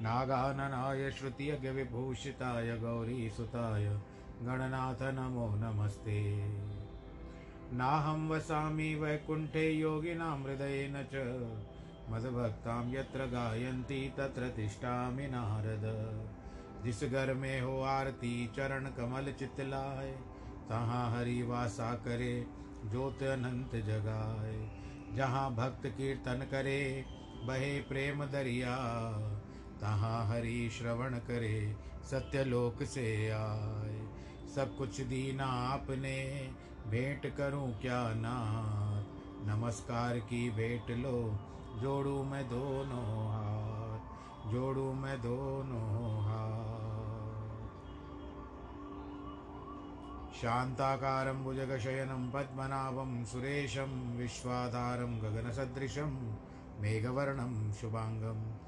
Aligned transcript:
नागाननाय 0.00 1.10
श्रुतियज्ञविभूषिताय 1.10 2.76
गौरीसुताय 2.76 3.84
गणनाथ 4.42 5.02
नमो 5.02 5.48
नमस्ते। 5.48 6.48
नाहं 7.72 8.28
वसामि 8.28 8.94
वैकुण्ठे 8.94 9.70
योगिनां 9.70 10.42
हृदयेन 10.42 10.92
च। 10.92 11.14
मद्भक्तां 12.10 12.92
यत्र 12.94 13.26
गायन्ति 13.26 14.14
तत्र 14.16 14.48
तिष्ठामि 14.48 15.26
नारद। 15.26 15.84
जिस 16.84 17.04
घर 17.04 17.34
में 17.34 17.60
हो 17.60 17.80
आरती 17.80 18.46
चरण 18.56 18.84
कमल 18.84 19.32
चितलाय 19.32 20.10
तहाँ 20.68 21.18
हरि 21.18 21.42
वासा 21.42 21.94
करे 21.94 22.46
ज्योत 22.84 23.22
अनंत 23.22 23.76
जगाए 23.76 24.70
जहाँ 25.14 25.54
भक्त 25.54 25.86
कीर्तन 25.86 26.46
करे, 26.50 27.04
बहे 27.44 27.80
प्रेम 27.80 28.24
दरिया। 28.24 28.76
तहाँ 29.80 30.26
हरि 30.26 30.70
श्रवण 30.70 31.14
करे, 31.14 31.76
सत्यलोक 32.04 32.82
से 32.82 33.30
आए। 33.30 34.08
सब 34.54 34.76
कुछ 34.76 35.00
दीना 35.00 35.46
आपने, 35.46 36.50
भेंट 36.88 37.36
करूँ 37.36 37.80
क्या 37.80 38.14
नाथ? 38.14 39.04
नमस्कार 39.48 40.18
की 40.18 40.50
भेंट 40.50 40.90
लो, 40.90 41.38
जोड़ू 41.80 42.22
मैं 42.22 42.48
दोनों 42.48 43.28
हाथ, 43.28 43.98
जोड़ू 44.52 44.92
मैं 44.92 45.18
दोनों 45.18 46.22
हाथ। 46.24 46.78
शान्ताकारं 50.34 51.44
भुजगशयनं 51.44 52.30
पद्मनाभं 52.30 53.24
सुरेशं 53.24 54.16
विश्वाधारं 54.16 55.18
गगनसदृशं 55.18 56.32
मेघवर्णं 56.80 57.72
शुभाङ्गं 57.72 58.67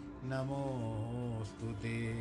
नमोऽस्तु 0.23 1.67
ते 1.67 2.13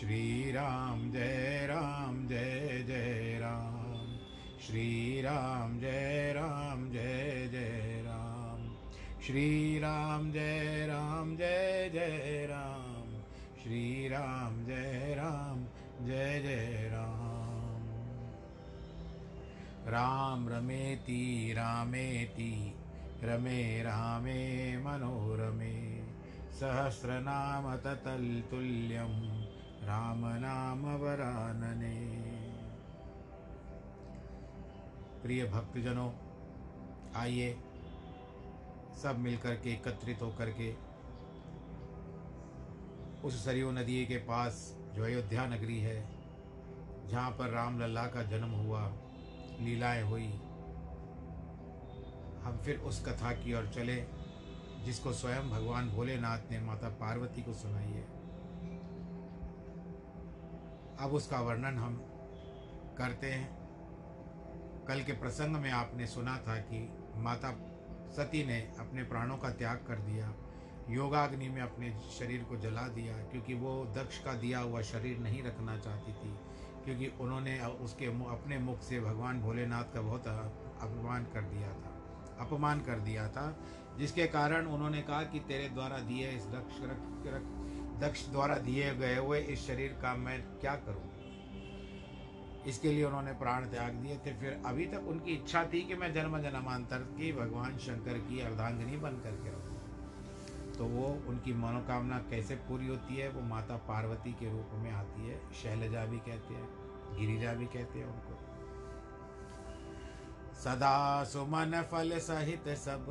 श्रीराम 0.00 1.12
जय 1.12 1.66
राम, 1.70 2.28
जय 2.28 2.84
जय 2.86 3.38
राम। 3.42 4.16
श्रीराम 4.66 5.80
जय 5.80 6.32
राम, 6.36 6.90
जय 6.90 7.48
जय 7.52 8.02
राम। 8.06 8.76
श्रीराम 9.26 10.32
जय 10.32 10.86
राम, 10.86 11.36
जय 11.36 11.90
जय 11.92 12.46
राम। 12.50 13.22
श्रीराम 13.62 14.66
जय 14.66 15.14
राम, 15.18 15.64
जय 16.06 16.40
जय 16.40 16.90
राम। 16.92 17.82
राम 19.92 20.48
रमेति, 20.48 21.54
रामेति। 21.56 22.74
रमे, 23.24 23.82
रामे 23.82 24.76
मनोरमे 24.78 25.87
सहस्रनाम 26.58 27.76
ततल्तुल्यं 27.76 29.42
रामनामवरानने। 29.82 31.96
प्रिय 35.22 35.44
भक्तजनों, 35.44 36.10
आइए 37.16 37.58
सब 39.02 39.18
मिलकर 39.18 39.54
के 39.54 39.72
एकत्रित 39.72 40.22
होकर 40.22 40.50
के 40.50 40.88
उस 43.22 43.44
सरयू 43.44 43.72
नदी 43.72 44.06
के 44.06 44.26
पास 44.26 44.76
जो 44.96 45.04
अयोध्या 45.04 45.46
नगरी 45.46 45.78
है, 45.78 46.08
जहाँ 47.08 47.30
पर 47.30 47.50
राम 47.50 47.80
लल्ला 47.80 48.06
का 48.06 48.22
जन्म 48.22 48.56
हुआ, 48.56 48.92
लीलाएँ 49.60 50.02
हुई, 50.02 50.40
हम 52.42 52.60
फिर 52.64 52.80
उस 52.80 53.06
कथा 53.06 53.34
की 53.34 53.54
ओर 53.54 53.70
चले। 53.74 54.17
जिसको 54.84 55.12
स्वयं 55.12 55.50
भगवान 55.50 55.88
भोलेनाथ 55.90 56.50
ने 56.50 56.60
माता 56.60 56.88
पार्वती 56.96 57.42
को 57.42 57.52
सुनाई 57.52 57.92
है। 57.92 58.06
अब 60.98 61.12
उसका 61.14 61.40
वर्णन 61.40 61.78
हम 61.78 61.96
करते 62.98 63.30
हैं। 63.30 63.56
कल 64.88 65.02
के 65.02 65.12
प्रसंग 65.12 65.56
में 65.56 65.70
आपने 65.70 66.06
सुना 66.06 66.36
था 66.38 66.56
कि 66.62 66.78
माता 67.16 67.50
सती 68.16 68.44
ने 68.46 68.58
अपने 68.78 69.02
प्राणों 69.04 69.36
का 69.36 69.50
त्याग 69.52 69.84
कर 69.88 69.98
दिया, 70.02 70.32
योगाग्नि 70.90 71.48
में 71.48 71.60
अपने 71.62 71.90
शरीर 72.18 72.44
को 72.44 72.56
जला 72.56 72.86
दिया, 72.88 73.16
क्योंकि 73.24 73.54
वो 73.54 73.72
दक्ष 73.96 74.18
का 74.18 74.32
दिया 74.34 74.58
हुआ 74.58 74.82
शरीर 74.82 75.18
नहीं 75.18 75.42
रखना 75.42 75.76
चाहती 75.78 76.12
थी, 76.12 76.32
क्योंकि 76.84 77.06
उन्होंने 77.20 77.58
उसके 77.60 78.06
अपने 78.06 78.58
मुख 78.58 78.80
से 78.80 79.00
भगवान 79.00 79.40
भोलेनाथ 79.40 79.92
का 79.94 80.00
बहुत 80.00 80.26
अपमान 80.26 81.24
कर 81.24 81.42
दिया 81.44 81.68
था, 81.68 81.92
अपमान 82.40 82.80
कर 82.80 83.00
दिया 83.00 83.28
था 83.28 83.46
जिसके 83.98 84.26
कारण 84.26 84.66
उन्होंने 84.66 85.02
कहा 85.02 85.22
कि 85.22 85.38
तेरे 85.40 85.68
द्वारा 85.68 85.98
दिए 85.98 86.30
इस 86.30 86.46
दक्ष 86.46 86.80
दक्ष 88.00 88.28
द्वारा 88.28 88.56
दिए 88.58 88.94
गए 88.94 89.16
हुए 89.16 89.38
इस 89.40 89.66
शरीर 89.66 89.92
का 89.92 90.14
मैं 90.14 90.40
क्या 90.60 90.74
करूँ? 90.74 91.06
इसके 92.66 92.92
लिए 92.92 93.04
उन्होंने 93.04 93.32
प्राण 93.32 93.64
त्याग 93.64 93.94
दिए 93.94 94.16
थे। 94.16 94.32
फिर 94.40 94.62
अभी 94.66 94.86
तक 94.86 95.06
उनकी 95.08 95.32
इच्छा 95.32 95.64
थी 95.64 95.80
कि 95.82 95.94
मैं 95.94 96.12
जन्म 96.14 96.38
जन्मांतर 96.38 96.98
की 96.98 97.32
भगवान 97.32 97.78
शंकर 97.78 98.18
की 98.18 98.40
अर्धांगिनी 98.40 98.96
बन 98.96 99.10
करके 99.10 99.50
रहूँ। 99.50 100.74
तो 100.74 100.84
वो 100.84 101.06
उनकी 101.28 101.52
मनोकामना 101.52 102.18
कैसे 102.18 102.54
पूरी 102.54 102.86
होती 102.86 103.16
है, 103.16 103.28
वो 103.28 103.40
माता 103.40 103.76
पार्वती 103.76 104.32
के 104.32 104.50
रूप 104.50 104.70
में 104.74 104.90
आती 104.92 105.28
है। 105.28 105.40
शैलजा 105.52 106.04
भी 106.04 106.18
कहते 106.18 106.54
हैं, 106.54 106.68
गिरिजा 107.18 107.52
भी 107.52 107.66
कहते 107.66 107.98
हैं 107.98 108.06
उनको। 108.06 108.34
सदा 110.54 111.24
सुमन 111.24 111.82
फल 111.82 112.18
सहित 112.18 112.68
सब 112.68 113.10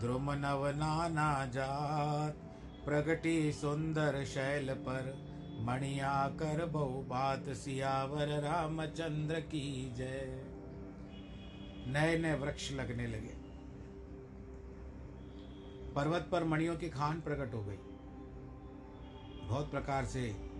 ध्रुम 0.00 0.32
नव 0.32 0.66
नाना 0.66 1.46
जात 1.46 2.36
प्रगति 2.84 3.52
सुंदर 3.52 4.24
शैल 4.24 4.74
पर 4.74 5.32
मणिया 5.60 6.28
कर 6.28 6.66
बहु 6.66 7.02
बात 7.02 7.48
सियावर 7.48 8.28
रामचंद्र 8.28 9.40
की 9.40 9.94
जय। 9.94 10.44
नए 11.86 12.18
नए 12.18 12.34
वृक्ष 12.34 12.72
लगने 12.72 13.06
लगे। 13.06 13.42
पर्वत 15.92 16.28
पर 16.32 16.44
मणियों 16.44 16.76
की 16.76 16.88
खान 16.88 17.20
प्रकट 17.20 17.54
हो 17.54 17.64
गई। 17.64 17.76
बहुत 19.48 19.70
प्रकार 19.70 20.04
से 20.04 20.52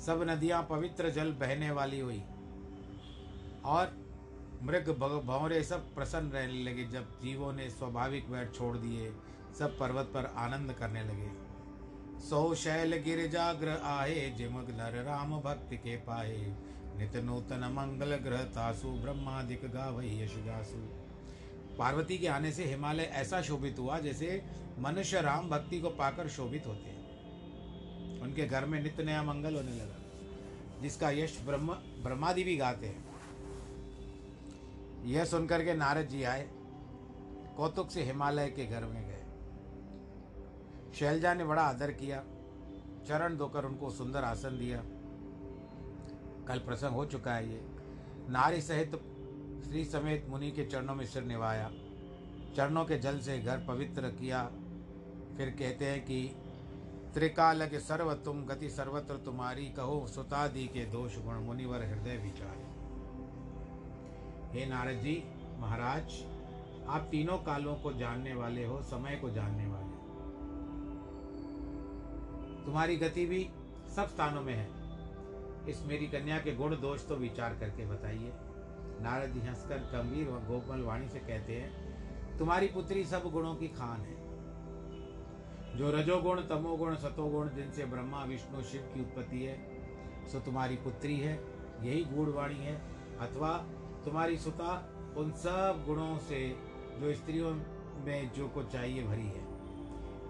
सब 0.00 0.26
नदियाँ 0.30 0.66
पवित्र 0.70 1.10
जल 1.10 1.32
बहने 1.32 1.70
वाली 1.70 2.00
हुई। 2.00 2.22
और 3.64 4.03
मृग 4.64 4.88
भौरे 5.26 5.62
सब 5.62 5.94
प्रसन्न 5.94 6.30
रहने 6.30 6.62
लगे 6.62 6.84
जब 6.88 7.10
जीवों 7.22 7.52
ने 7.52 7.68
स्वाभाविक 7.70 8.28
वैर 8.30 8.50
छोड़ 8.54 8.76
दिए, 8.76 9.10
सब 9.58 9.78
पर्वत 9.78 10.10
पर 10.14 10.32
आनंद 10.38 10.72
करने 10.72 11.02
लगे। 11.02 11.30
सौ 12.20 12.54
शैल 12.54 12.96
गिरजाग्र 12.98 13.80
आए, 13.84 14.30
जिमग 14.38 14.70
नर 14.70 15.02
राम 15.04 15.38
भक्त 15.40 15.74
के 15.74 15.96
पाए। 15.98 16.54
नित 16.98 17.16
नूतन 17.16 17.68
मंगल 17.72 18.16
ग्रह 18.24 18.42
तासु, 18.54 18.88
ब्रह्मादिक 18.94 19.64
गावई 19.70 20.18
यश 20.22 20.34
गासु 20.46 20.78
पार्वती 21.78 22.18
के 22.18 22.26
आने 22.28 22.52
से 22.52 22.64
हिमालय 22.64 23.10
ऐसा 23.14 23.40
शोभित 23.42 23.78
हुआ 23.78 23.98
जैसे 23.98 24.42
मनुष्य 24.78 25.20
राम 25.20 25.48
भक्ति 25.50 25.80
को 25.80 25.90
पाकर 25.92 26.28
शोभित 26.28 26.66
होते 26.66 26.90
हैं। 26.90 28.20
उनके 28.22 28.46
घर 28.46 28.64
में 28.64 28.82
नित्य 28.82 29.04
नया 29.04 29.22
मंगल 29.22 29.54
होने 29.54 29.72
लगा, 29.72 29.98
जिसका 30.82 31.10
यश 31.12 31.40
ब्रह्म 31.46 31.74
ब्रह्मादि 32.02 32.44
भी 32.44 32.56
गाते 32.56 32.86
हैं। 32.86 33.13
यह 35.04 35.24
सुनकर 35.24 35.64
के 35.64 35.74
नारद 35.74 36.06
जी 36.06 36.22
आए, 36.22 36.50
कौतुक 37.56 37.90
से 37.90 38.02
हिमालय 38.02 38.50
के 38.50 38.66
घर 38.66 38.84
में 38.84 39.08
गए। 39.08 39.20
शैलजा 40.94 41.34
ने 41.34 41.44
बड़ा 41.44 41.62
आदर 41.62 41.92
किया, 41.92 42.24
चरण 43.06 43.36
धोकर 43.36 43.64
उनको 43.64 43.90
सुंदर 43.90 44.24
आसन 44.24 44.58
दिया। 44.58 44.82
कल 46.48 46.58
प्रसंग 46.58 46.90
हो 46.90 47.04
चुका 47.06 47.34
है 47.34 47.52
ये। 47.52 47.60
नारी 48.28 48.60
सहित 48.60 48.92
स्त्री 49.64 49.84
समेत 49.84 50.26
मुनि 50.28 50.50
के 50.50 50.64
चरणों 50.64 50.94
में 50.94 51.06
सिर 51.06 51.22
निभाया। 51.22 51.70
चरणों 52.56 52.84
के 52.84 52.98
जल 52.98 53.18
से 53.18 53.38
घर 53.38 53.64
पवित्र 53.68 54.08
किया। 54.10 54.44
फिर 55.36 55.50
कहते 55.50 55.84
हैं 55.84 56.04
कि 56.04 56.36
त्रिकाल 57.14 57.66
के 57.68 57.80
सर्व 57.80 58.14
तुम 58.14 58.44
गति 58.44 58.70
सर्वत्र 58.70 59.16
तुम्हारी 59.16 59.68
कहो 59.68 60.06
सुतादि 60.06 60.66
के 60.66 60.86
दोष 60.86 61.18
गुण 61.18 61.34
मुनिवर 61.34 61.82
हृदय 61.82 62.16
विचार। 62.16 62.63
हे 64.54 64.66
नारद 64.66 64.98
जी, 65.00 65.22
महाराज, 65.58 66.12
आप 66.88 67.08
तीनों 67.10 67.38
कालों 67.38 67.74
को 67.74 67.92
जानने 67.92 68.34
वाले 68.34 68.64
हो, 68.64 68.82
समय 68.82 69.16
को 69.16 69.30
जानने 69.30 69.66
वाले 69.66 69.92
तुम्हारी 72.64 72.96
गति 72.96 73.24
भी 73.26 73.48
सब 73.96 74.08
स्थानों 74.08 74.42
में 74.42 74.54
है। 74.54 74.68
इस 75.68 75.84
मेरी 75.86 76.06
कन्या 76.06 76.38
के 76.38 76.54
गुण 76.54 76.76
दोष 76.76 77.08
तो 77.08 77.16
विचार 77.16 77.56
करके 77.60 77.86
बताइए। 77.86 78.32
नारद 79.02 79.32
जी 79.32 79.40
हंसकर 79.40 79.78
गंभीर 79.92 80.28
व 80.28 80.38
गोपल 80.46 80.82
वाणी 80.82 81.08
से 81.08 81.18
कहते 81.18 81.56
हैं, 81.56 82.38
तुम्हारी 82.38 82.66
पुत्री 82.66 83.04
सब 83.04 83.30
गुणों 83.30 83.54
की 83.54 83.68
खान 83.68 84.00
है। 84.00 84.16
जो 85.78 85.90
रजोगुण, 85.90 86.40
तमोगुण, 86.40 86.96
सतोगुण, 86.96 87.48
जिनसे 87.48 87.84
ब्रह्मा, 87.84 88.24
विष्णु, 88.24 88.62
शिव 88.62 88.90
की 88.94 89.00
उत्पत्ति 89.00 89.42
है, 89.42 89.58
सो 90.28 90.40
तुम्हारी 90.40 90.76
पुत्री 90.76 91.20
है, 91.20 91.40
यही 91.82 92.04
गूढ़वाणी 92.04 92.58
है, 92.58 92.82
अथवा 93.20 93.50
तुम्हारी 94.04 94.36
सुता 94.36 94.72
उन 95.16 95.30
सब 95.32 95.84
गुणों 95.86 96.18
से 96.18 96.40
जो 97.00 97.14
स्त्रियों 97.14 97.54
में 98.06 98.30
जो 98.32 98.48
को 98.48 98.62
चाहिए 98.62 99.02
भरी 99.02 99.26
है। 99.26 99.42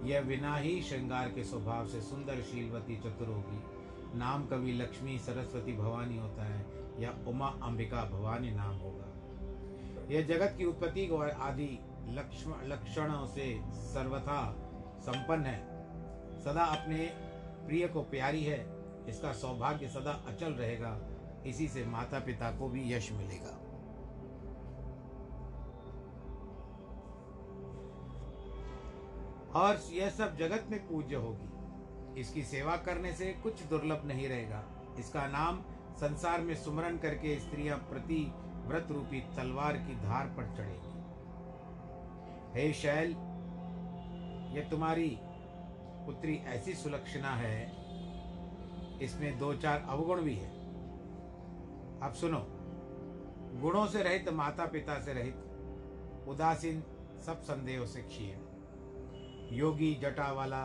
यह 0.08 0.22
बिना 0.22 0.56
ही 0.56 0.80
श्रृंगार 0.82 1.28
के 1.28 1.44
स्वभाव 1.44 1.86
से 1.86 2.00
सुंदर 2.00 2.40
शीलवती 2.42 2.96
चतुर 2.96 3.28
होगी 3.28 4.18
नाम 4.18 4.46
कवि 4.46 4.72
लक्ष्मी 4.72 5.18
सरस्वती 5.18 5.72
भवानी 5.72 6.18
होता 6.18 6.44
है, 6.44 6.66
या 7.00 7.14
उमा 7.28 7.46
अंबिका 7.62 8.04
भवानी 8.04 8.50
नाम 8.50 8.74
होगा। 8.76 9.06
यह 10.14 10.26
जगत 10.26 10.54
की 10.58 10.64
उत्पत्ति 10.64 11.06
आदि 11.40 11.78
लक्षणों 12.64 13.26
से 13.26 13.46
सर्वथा 13.74 14.40
संपन्न 15.00 15.44
है। 15.44 16.42
सदा 16.42 16.64
अपने 16.64 17.04
प्रिय 17.66 17.88
को 17.88 18.02
प्यारी 18.02 18.44
है, 18.44 18.60
इसका 19.08 19.32
सौभाग्य 19.32 19.88
सदा 19.88 20.12
अचल 20.28 20.52
रहेगा, 20.52 20.98
इसी 21.46 21.68
से 21.68 21.84
माता 21.86 22.18
पिता 22.18 22.50
को 22.50 22.68
भी 22.68 22.92
यश 22.92 23.10
मिलेगा। 23.12 23.60
और 29.56 29.82
यह 29.92 30.10
सब 30.10 30.36
जगत 30.36 30.66
में 30.70 30.88
पूज्य 30.88 31.16
होगी। 31.16 32.20
इसकी 32.20 32.42
सेवा 32.42 32.76
करने 32.76 33.12
से 33.12 33.32
कुछ 33.32 33.62
दुर्लभ 33.62 34.02
नहीं 34.04 34.28
रहेगा। 34.28 34.64
इसका 34.98 35.26
नाम 35.26 35.62
संसार 35.96 36.40
में 36.40 36.54
सुमरन 36.54 36.98
करके 36.98 37.40
स्त्रियाँ 37.40 37.78
प्रति 37.78 38.32
व्रत 38.66 38.88
रूपी 38.90 39.20
तलवार 39.20 39.76
की 39.76 39.94
धार 39.94 40.26
पर 40.26 40.46
चढ़ेगी। 40.56 40.92
हे 42.54 42.72
शैल, 42.72 43.10
ये 44.56 44.68
तुम्हारी 44.70 45.18
पुत्री 46.06 46.34
ऐसी 46.34 46.74
सुलक्षणा 46.74 47.30
है। 47.30 47.84
इसमें 49.02 49.38
दो 49.38 49.54
चार 49.54 49.86
अवगुण 49.88 50.22
भी 50.22 50.34
है। 50.34 50.50
अब 52.00 52.12
सुनो, 52.14 52.46
गुणों 53.60 53.86
से 53.86 54.02
रहित 54.02 54.28
माता 54.28 54.66
पिता 54.66 55.00
से 55.00 55.12
रहित 55.12 55.36
उदासीन 56.28 56.82
सब 57.26 57.40
संदेहों 57.40 57.86
से 57.86 58.02
क्षीण 58.02 58.43
योगी 59.52 59.94
जटा 59.94 60.30
वाला 60.32 60.62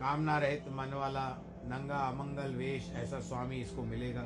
कामना 0.00 0.38
रहित 0.38 0.64
मन 0.68 0.92
वाला 0.94 1.28
नंगा 1.64 1.98
अमंगल 2.08 2.54
वेश 2.54 2.90
ऐसा 2.94 3.20
स्वामी 3.20 3.56
इसको 3.56 3.82
मिलेगा, 3.82 4.22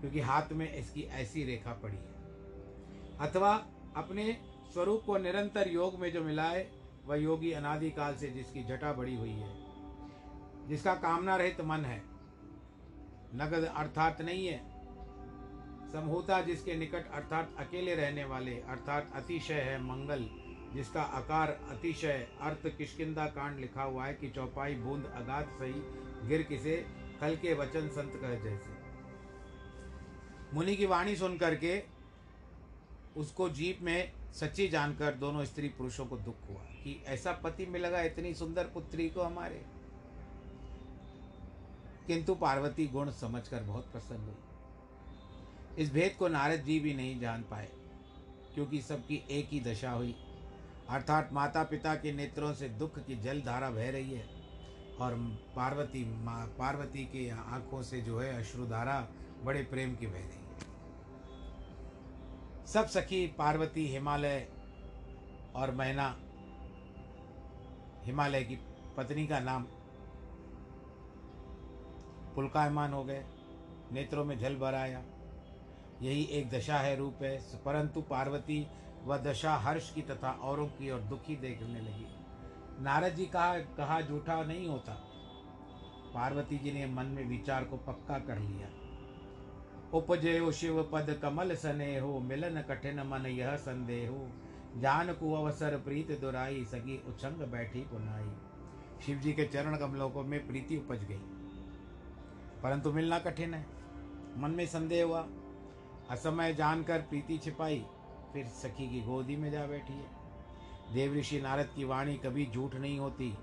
क्योंकि 0.00 0.20
हाथ 0.20 0.52
में 0.52 0.72
इसकी 0.72 1.02
ऐसी 1.14 1.44
रेखा 1.44 1.72
पड़ी 1.72 1.96
है। 1.96 3.28
अथवा 3.28 3.52
अपने 3.96 4.32
स्वरूप 4.74 5.02
को 5.06 5.18
निरंतर 5.18 5.68
योग 5.68 5.98
में 6.00 6.10
जो 6.12 6.22
मिलाए, 6.24 6.66
वह 7.06 7.16
योगी 7.16 7.52
अनादिकाल 7.52 8.14
से 8.14 8.28
जिसकी 8.30 8.62
जटा 8.64 8.92
बड़ी 8.92 9.16
हुई 9.16 9.30
है, 9.30 9.48
जिसका 10.68 10.94
कामना 10.96 11.36
रहित 11.36 11.60
मन 11.60 11.84
है, 11.84 12.02
नगद 13.34 13.64
अर्थात 13.66 14.22
नहीं 14.22 14.46
है, 14.46 14.58
समहूता 15.92 16.40
जिसके 16.40 16.74
निकट 16.74 17.10
अर्थात 17.12 17.54
अकेले 17.58 17.94
रहने 17.94 18.24
वाले, 18.24 18.54
अर्थात 18.68 19.12
अतिशय 19.14 19.60
है, 19.60 19.78
मंगल 19.82 20.28
जिसका 20.74 21.02
आकार 21.14 21.50
अतिशय 21.70 22.26
अर्थ 22.40 22.66
किशकिंदा 22.78 23.26
कांड 23.26 23.58
लिखा 23.58 23.82
हुआ 23.82 24.06
है 24.06 24.14
कि 24.14 24.30
चौपाई 24.30 24.74
बूंद 24.74 25.04
अगाध 25.16 25.48
सही 25.58 26.28
गिर 26.28 26.42
किसे 26.42 26.76
कल 27.20 27.36
के 27.36 27.54
वचन 27.54 27.88
संत 27.88 28.12
कह 28.22 28.34
जैसे। 28.40 28.72
मुनि 30.54 30.76
की 30.76 30.86
वाणी 30.86 31.16
सुन 31.16 31.36
करके 31.38 31.82
उसको 33.16 33.48
जीप 33.50 33.78
में 33.82 34.12
सच्ची 34.32 34.66
जानकर 34.68 35.14
दोनों 35.14 35.44
स्त्री 35.44 35.68
पुरुषों 35.68 36.06
को 36.06 36.16
दुख 36.16 36.48
हुआ 36.48 36.62
कि 36.74 37.02
ऐसा 37.06 37.32
पति 37.44 37.66
मिलेगा 37.66 38.00
इतनी 38.02 38.34
सुंदर 38.34 38.64
पुत्री 38.64 39.08
को 39.08 39.22
हमारे। 39.22 39.64
किंतु 42.06 42.34
पार्वती 42.34 42.86
गुण 42.86 43.10
समझकर 43.12 43.62
बहुत 43.62 43.90
प्रसन्न 43.92 44.20
हुई। 44.20 45.82
इस 45.82 45.92
भेद 45.92 46.16
को 46.18 46.28
नारद 46.28 46.60
जी 46.60 46.78
भी 46.80 46.94
नहीं 46.94 47.18
जान 47.20 47.42
पाए, 47.42 47.68
क्योंकि 48.54 48.80
सबकी 48.82 49.22
एक 49.30 49.48
ही 49.48 49.60
दशा 49.60 49.90
हुई 49.90 50.14
अर्थात 50.88 51.32
माता 51.32 51.62
पिता 51.62 51.94
के 51.94 52.12
नेत्रों 52.12 52.54
से 52.54 52.68
दुख 52.68 52.98
की 52.98 53.16
जल 53.16 53.40
धारा 53.40 53.70
बह 53.70 53.90
रही 53.90 54.10
है 54.10 54.26
और 55.00 55.14
पार्वती 55.56 56.04
पार्वती 56.58 57.04
के 57.04 57.30
आँखों 57.30 57.82
से 57.82 58.00
जो 58.00 58.18
है 58.20 58.38
अश्रुधारा 58.38 59.08
बड़े 59.44 59.62
प्रेम 59.62 59.96
की 59.96 60.06
बह 60.06 60.18
रही 60.18 60.22
है। 60.22 60.44
सब 62.66 62.86
सखी 62.86 63.26
पार्वती, 63.26 63.86
हिमालय 63.86 64.48
और 65.56 65.70
मैना, 65.70 66.16
हिमालय 68.04 68.42
की 68.42 68.56
पत्नी 68.96 69.26
का 69.26 69.40
नाम 69.40 69.62
पुलकायमान 72.34 72.92
हो 72.92 73.04
गए। 73.04 73.24
नेत्रों 73.92 74.24
में 74.24 74.38
जल 74.38 74.56
भर 74.56 74.74
आया। 74.74 75.02
यही 76.02 76.24
एक 76.24 76.50
दशा 76.50 76.76
है, 76.76 76.96
रूप 76.96 77.18
है। 77.22 77.62
परंतु 77.64 78.02
पार्वती 78.02 78.66
वह 79.04 79.18
दशा 79.18 79.54
हर्ष 79.54 79.94
की 79.94 80.02
तथा 80.02 80.30
औरों 80.30 80.66
की 80.66 80.90
और 80.90 81.00
दुखी 81.00 81.36
देखने 81.36 81.80
लगी। 81.80 82.06
नारद 82.82 83.08
जी 83.08 83.26
कहा 83.26 83.58
कहा 83.58 84.00
झूठा 84.00 84.44
नहीं 84.44 84.68
होता। 84.68 84.92
पार्वती 86.14 86.58
जी 86.58 86.72
ने 86.72 86.86
मन 86.86 87.06
में 87.06 87.26
विचार 87.26 87.64
को 87.64 87.76
पक्का 87.76 88.18
कर 88.18 88.38
लिया। 88.38 88.68
उपजे 89.94 90.52
शिव 90.52 90.90
पद 90.92 91.18
कमल 91.22 91.54
सने 91.54 91.98
हो 91.98 92.20
मिलन 92.20 92.62
कठिन 92.62 93.00
मन 93.00 93.26
यह 93.26 93.56
संदेह। 93.56 94.10
हो 94.10 94.30
जान 94.76 95.12
को 95.12 95.34
अवसर 95.34 95.76
प्रीत 95.76 96.20
दुराई, 96.20 96.64
सगी 96.64 97.02
उछंग 97.08 97.36
बैठी 97.36 97.80
पुनाई। 97.80 98.30
शिव 99.06 99.18
जी 99.18 99.32
के 99.32 99.44
चरण 99.44 99.76
कमलों 99.76 100.10
को 100.10 100.22
में 100.22 100.46
प्रीति 100.46 100.76
उपज 100.76 101.04
गई। 101.04 101.20
परंतु 102.62 102.92
मिलना 102.92 103.18
कठिन 103.18 103.54
है। 103.54 103.66
मन 104.36 104.50
में 104.50 104.66
संदेह 104.66 105.04
हुआ। 105.04 105.28
असमय 106.10 106.54
जानकर 106.54 106.98
प्रीति 106.98 107.38
छिपाई। 107.38 107.86
फिर 108.34 108.46
सखी 108.46 108.88
की 108.88 109.00
गोदी 109.00 109.36
में 109.36 109.50
जा 109.50 109.66
बैठी 109.66 109.92
है। 109.92 110.94
देव 110.94 111.14
ऋषि 111.14 111.40
नारद 111.40 111.68
की 111.76 111.84
वाणी 111.84 112.14
कभी 112.14 112.46
झूठ 112.54 112.74
नहीं 112.74 112.98
होती। 112.98 113.34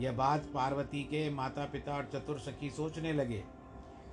यह 0.00 0.12
बात 0.12 0.46
पार्वती 0.54 1.02
के 1.02 1.30
माता 1.30 1.64
पिता 1.64 1.92
और 1.92 2.04
चतुर 2.04 2.38
सखी 2.38 2.70
सोचने 2.70 3.12
लगे। 3.12 3.42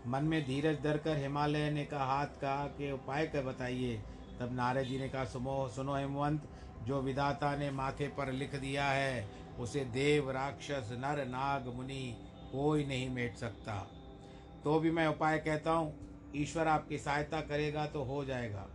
मन 0.08 0.24
में 0.24 0.46
धीरज 0.46 0.82
धर 0.84 0.98
कर 0.98 1.18
हिमालय 1.18 1.70
ने 1.72 1.86
कहा, 1.86 2.06
हाथ 2.06 2.26
कहा 2.26 2.68
कि 2.68 2.92
उपाय 2.92 3.26
कर 3.28 3.44
बताइए। 3.44 4.02
तब 4.40 4.50
नारद 4.54 4.84
जी 4.84 5.00
ने 5.00 5.10
कहा 5.10 5.26
सुनो 5.26 5.68
सुनो 5.68 5.96
हेमवंत, 5.96 6.48
जो 6.84 7.02
विदाता 7.02 7.56
ने 7.56 7.72
माथे 7.72 8.08
पर 8.08 8.32
लिख 8.32 8.56
दिया 8.56 8.86
है, 8.86 9.28
उसे 9.60 9.86
देव 9.86 10.32
राक्षस 10.32 10.90
नर 10.92 11.26
नाग 11.26 11.68
मुनि 11.76 12.16
कोई 12.52 12.86
नहीं 12.86 13.10
मेट 13.10 13.36
सकता। 13.36 13.76
तो 14.64 14.80
भी 14.80 14.92
मैं 14.92 15.08
उपाय 15.08 15.38
कहता 15.38 15.72
हूँ, 15.72 15.94
ईश्वर 16.36 16.68
आपकी 16.68 16.98
सहायता 16.98 17.42
करेगा 17.42 17.86
तो 17.86 18.04
हो 18.04 18.26
जाएगा। 18.26 18.68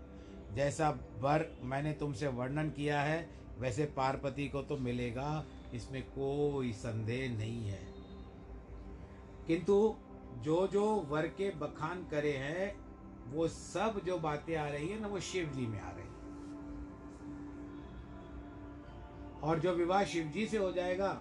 जैसा 0.55 0.90
वर 1.19 1.59
मैंने 1.62 1.93
तुमसे 1.93 2.28
वर्णन 2.28 2.71
किया 2.71 3.00
है, 3.02 3.31
वैसे 3.59 3.85
पार्वती 3.85 4.49
को 4.49 4.62
तो 4.62 4.76
मिलेगा, 4.76 5.45
इसमें 5.75 6.02
कोई 6.02 6.73
संदेह 6.73 7.38
नहीं 7.38 7.69
है। 7.69 7.95
किंतु 9.47 9.95
जो 10.38 10.67
जो 10.67 10.97
वर 10.97 11.26
के 11.26 11.50
बखान 11.50 12.09
करे 12.09 12.33
हैं, 12.33 12.88
वो 13.33 13.49
सब 13.49 14.00
जो 14.07 14.19
बातें 14.19 14.57
आ 14.57 14.69
रही 14.69 14.88
है 14.88 15.00
ना, 15.00 15.09
वो 15.09 15.21
शिव 15.21 15.49
जी 15.49 15.67
में 15.67 15.81
आ 15.81 15.90
रही 15.90 16.02
है। 16.02 16.09
और 19.43 19.59
जो 19.59 19.73
विवाह 19.73 20.05
शिव 20.05 20.25
जी 20.25 20.47
से 20.47 20.59
हो 20.59 20.73
जाएगा 20.73 21.12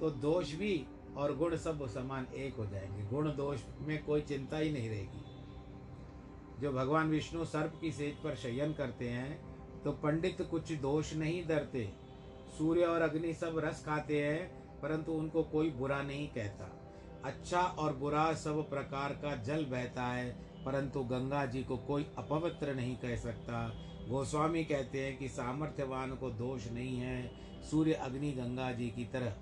तो 0.00 0.10
दोष 0.10 0.54
भी 0.54 0.86
और 1.16 1.36
गुण 1.36 1.56
सब 1.56 1.86
समान 1.86 2.26
एक 2.26 2.54
हो 2.54 2.66
जाएँगे। 2.66 3.02
गुण 3.02 3.36
दोष 3.36 3.60
में 3.80 4.04
कोई 4.04 4.20
चिंता 4.20 4.58
ही 4.58 4.72
नहीं 4.72 4.88
रहेगी। 4.88 5.29
जो 6.60 6.72
भगवान 6.72 7.10
विष्णु 7.10 7.44
सर्प 7.44 7.78
की 7.80 7.92
सेज 7.92 8.14
पर 8.14 8.34
शयन 8.36 8.72
करते 8.72 9.08
हैं 9.08 9.82
तो 9.82 9.92
पंडित 9.92 10.42
कुछ 10.50 10.72
दोष 10.80 11.14
नहीं 11.14 11.46
डरते 11.46 11.88
सूर्य 12.58 12.84
और 12.84 13.02
अग्नि 13.02 13.32
सब 13.34 13.58
रस 13.58 13.82
खाते 13.84 14.22
हैं, 14.22 14.46
परंतु 14.82 15.12
उनको 15.12 15.42
कोई 15.42 15.70
बुरा 15.70 16.00
नहीं 16.02 16.26
कहता। 16.28 16.68
अच्छा 17.24 17.60
और 17.60 17.92
बुरा 17.96 18.32
सब 18.34 18.58
प्रकार 18.70 19.12
का 19.22 19.34
जल 19.44 19.64
बहता 19.64 20.02
है, 20.04 20.30
परंतु 20.64 21.00
गंगा 21.04 21.44
जी 21.46 21.62
को 21.62 21.76
कोई 21.76 22.06
अपवित्र 22.18 22.74
नहीं 22.74 22.96
कह 22.96 23.16
सकता। 23.16 23.66
गोस्वामी 24.08 24.64
कहते 24.64 25.00
हैं 25.00 25.16
कि 25.18 25.28
सामर्थ्यवान 25.28 26.14
को 26.14 26.30
दोष 26.32 26.70
नहीं 26.72 26.96
है 26.98 27.30
सूर्य 27.70 27.92
अग्नि 28.02 28.32
गंगा 28.32 28.70
जी 28.72 28.88
की 28.88 29.04
तरह। 29.04 29.34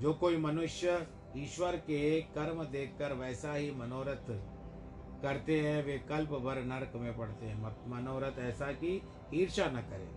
जो 0.00 0.12
कोई 0.14 0.36
मनुष्य 0.36 1.06
ईश्वर 1.36 1.76
के 1.86 2.20
कर्म 2.30 2.64
देखकर 2.64 3.12
वैसा 3.14 3.54
ही 3.54 3.70
मनोरथ 3.70 4.30
करते 5.22 5.60
हैं 5.60 5.84
वे 5.84 5.98
कल्प 5.98 6.30
भर 6.30 6.62
नरक 6.62 6.92
में 6.96 7.18
पड़ते 7.18 7.46
हैं। 7.46 7.62
मनोरथ 7.90 8.38
ऐसा 8.38 8.72
कि 8.72 9.02
ईर्षा 9.34 9.66
न 9.66 9.80
करे। 9.80 10.08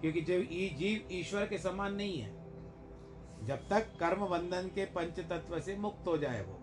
क्योंकि 0.00 0.20
जब 0.20 0.40
जीव 0.76 1.08
ईश्वर 1.12 1.46
के 1.46 1.58
समान 1.58 1.94
नहीं 1.94 2.18
है, 2.18 2.46
जब 3.46 3.68
तक 3.68 3.96
कर्म 4.00 4.26
बंधन 4.26 4.68
के 4.68 4.84
पंच 4.84 5.20
तत्व 5.20 5.60
से 5.60 5.76
मुक्त 5.76 6.06
हो 6.06 6.18
जाए 6.18 6.42
वो, 6.42 6.58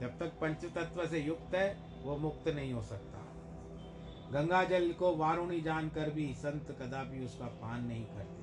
जब 0.00 0.18
तक 0.18 0.26
पंच 0.26 0.64
तत्व 0.64 1.06
से 1.06 1.18
युक्त 1.18 1.54
है, 1.54 1.76
वो 2.02 2.16
मुक्त 2.16 2.48
नहीं 2.48 2.72
हो 2.72 2.82
सकता। 2.82 3.18
गंगा 4.32 4.64
जल 4.64 4.92
को 4.92 5.16
वारुणी 5.16 5.60
जानकर 5.60 6.10
भी 6.10 6.34
संत 6.34 6.76
कदापि 6.82 7.24
उसका 7.24 7.46
पान 7.46 7.84
नहीं 7.84 8.04
करते। 8.04 8.42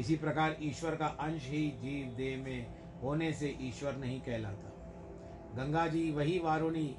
इसी 0.00 0.16
प्रकार 0.16 0.56
ईश्वर 0.62 0.96
का 0.96 1.06
अंश 1.06 1.48
ही 1.48 1.70
जीव 1.70 2.14
देह 2.16 2.44
में 2.44 2.82
होने 3.00 3.32
से 3.32 3.58
ईश्वर 3.60 3.96
नहीं 3.96 4.20
कहलाता। 4.20 4.71
गंगा 5.56 5.86
जी 5.86 6.10
वही 6.10 6.38
वारुणी 6.38 6.96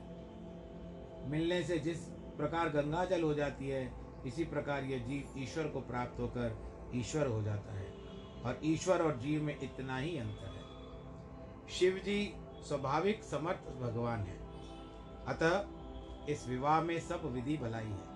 मिलने 1.30 1.64
से 1.64 1.80
जिस 1.80 1.98
प्रकार 2.38 2.70
गंगा 2.70 3.06
जल 3.06 3.24
हो 3.24 3.34
जाती 3.34 3.70
है, 3.70 3.94
इसी 4.26 4.44
प्रकार 4.44 4.84
यह 4.84 4.98
जीव 4.98 5.34
ईश्वर 5.38 5.68
को 5.68 5.82
प्राप्त 5.82 6.20
होकर 6.20 6.74
ईश्वर 6.96 7.28
हो 7.28 7.44
जाता 7.44 7.74
है। 7.74 7.94
और 8.46 8.60
ईश्वर 8.64 9.02
और 9.02 9.20
जीव 9.20 9.44
में 9.44 9.60
इतना 9.62 9.98
ही 9.98 10.18
अंतर 10.18 10.46
है। 10.46 10.64
शिव 11.70 11.94
जी 11.96 12.34
स्वाभाविक 12.68 13.24
समर्थ 13.24 13.80
भगवान 13.82 14.20
है। 14.20 14.40
अतः 15.28 15.66
इस 16.30 16.48
विवाह 16.48 16.82
में 16.82 17.00
सब 17.00 17.22
विधि 17.26 17.58
भलाई 17.58 17.86
है। 17.86 18.14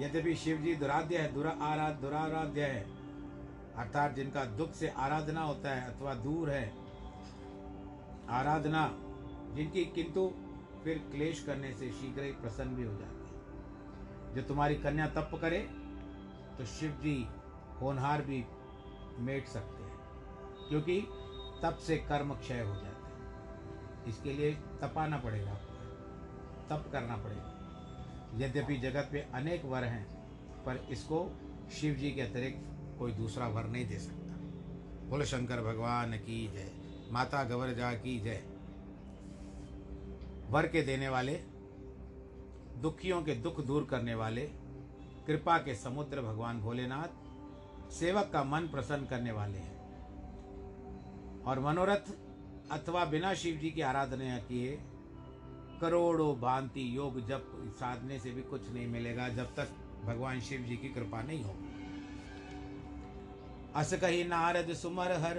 यद्यपि 0.00 0.34
शिव 0.34 0.56
जी 0.56 0.74
दुराध्य 0.74 1.18
है, 1.18 1.32
दुरा 1.32 1.50
आराध 1.50 1.94
दुराराध्य 1.94 2.62
है, 2.62 2.80
अर्थात 3.76 4.14
जिनका 4.14 4.44
दुख 4.44 4.72
से 4.72 4.88
आराधना 4.88 5.42
होता 5.42 5.70
है 5.70 5.94
अथवा 5.94 6.14
दूर 6.14 6.50
है, 6.50 6.72
आराधना 8.28 9.06
जिनकी 9.54 9.84
किंतु 9.94 10.30
फिर 10.84 10.98
क्लेश 11.10 11.42
करने 11.44 11.72
से 11.72 11.90
शीघ्र 11.92 12.22
ही 12.22 12.32
प्रसन्न 12.32 12.74
भी 12.74 12.84
हो 12.84 12.92
जाती 12.92 13.24
है। 13.24 14.34
जो 14.34 14.42
तुम्हारी 14.42 14.74
कन्या 14.76 15.06
तप 15.08 15.30
करे 15.40 15.58
तो 16.58 16.64
शिव 16.68 16.90
जी 17.02 17.16
होनहार 17.80 18.22
भी 18.22 18.44
मेट 19.20 19.46
सकते 19.46 19.82
हैं, 19.82 19.98
क्योंकि 20.68 21.00
तप 21.62 21.78
से 21.86 21.96
कर्म 22.08 22.34
क्षय 22.34 22.60
हो 22.60 22.74
जाते 22.74 22.86
हैं। 22.86 24.06
इसके 24.06 24.32
लिए 24.32 24.52
तपाना 24.82 25.16
पड़ेगा 25.18 25.54
तप 26.70 26.88
करना 26.92 27.16
पड़ेगा। 27.16 28.36
यद्यपि 28.36 28.76
जगत 28.78 29.10
में 29.12 29.30
अनेक 29.30 29.64
वर 29.64 29.84
हैं, 29.84 30.04
पर 30.64 30.86
इसको 30.90 31.18
शिव 31.72 31.94
जी 31.94 32.10
के 32.10 32.20
अतिरिक्त 32.20 32.98
कोई 32.98 33.12
दूसरा 33.12 33.46
वर 33.48 33.66
नहीं 33.66 33.86
दे 33.88 33.98
सकता। 33.98 34.34
बोले, 35.08 35.26
शंकर 35.26 35.62
भगवान 35.62 36.16
की 36.18 36.46
जय, 36.48 36.70
माता 37.12 37.42
गवरजा 37.44 37.92
की 37.94 38.18
जय 38.20 38.42
वर 40.50 40.66
के 40.66 40.82
देने 40.82 41.08
वाले, 41.08 41.32
दुखियों 42.82 43.22
के 43.22 43.34
दुख 43.34 43.60
दूर 43.60 43.86
करने 43.90 44.14
वाले, 44.14 44.42
कृपा 45.26 45.58
के 45.58 45.74
समुद्र 45.74 46.22
भगवान 46.22 46.60
भोलेनाथ, 46.60 47.90
सेवक 47.92 48.30
का 48.32 48.44
मन 48.44 48.68
प्रसन्न 48.68 49.06
करने 49.06 49.32
वाले 49.32 49.58
हैं। 49.58 49.78
और 51.42 51.60
मनोरथ 51.60 52.12
अथवा 52.70 53.04
बिना 53.04 53.34
शिव 53.34 53.56
जी 53.56 53.70
की 53.70 53.80
आराधना 53.80 54.38
किए, 54.38 54.78
करोड़ों 55.80 56.34
भांति 56.40 56.96
योग 56.96 57.26
जब 57.26 57.46
साधने 57.74 58.18
से 58.18 58.30
भी 58.30 58.42
कुछ 58.42 58.70
नहीं 58.70 58.86
मिलेगा 58.86 59.28
जब 59.28 59.54
तक 59.54 59.68
भगवान 60.04 60.40
शिव 60.40 60.60
जी 60.60 60.76
की 60.76 60.88
कृपा 60.88 61.22
नहीं 61.22 61.42
होगी 61.44 61.68
अस 63.74 63.92
कही 63.94 64.24
नारद 64.24 64.72
सुमर 64.72 65.12
हर 65.12 65.38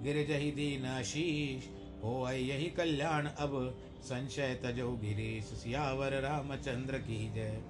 गिरजही 0.00 0.50
दीन 0.50 0.86
आशीष, 0.86 1.68
हो 2.04 2.28
यही 2.28 2.70
कल्याण 2.70 3.26
अब 3.26 3.52
संशय 4.02 4.60
तजो 4.64 4.92
गिरीश 4.92 5.44
सियावर 5.44 6.20
रामचंद्र 6.20 6.98
की 6.98 7.32
जय। 7.32 7.62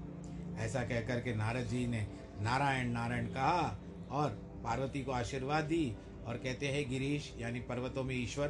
ऐसा 0.56 0.82
कहकर 0.82 1.20
के 1.20 1.34
नारद 1.34 1.64
जी 1.64 1.86
ने 1.86 2.06
नारायण 2.40 2.88
नारायण 2.88 3.26
कहा 3.26 3.78
और 4.10 4.30
पार्वती 4.64 5.04
को 5.04 5.12
आशीर्वाद 5.12 5.64
दी 5.64 5.96
और 6.26 6.36
कहते 6.36 6.68
हैं, 6.68 6.90
गिरीश, 6.90 7.34
यानी 7.38 7.60
पर्वतों 7.60 8.04
में 8.04 8.14
ईश्वर, 8.14 8.48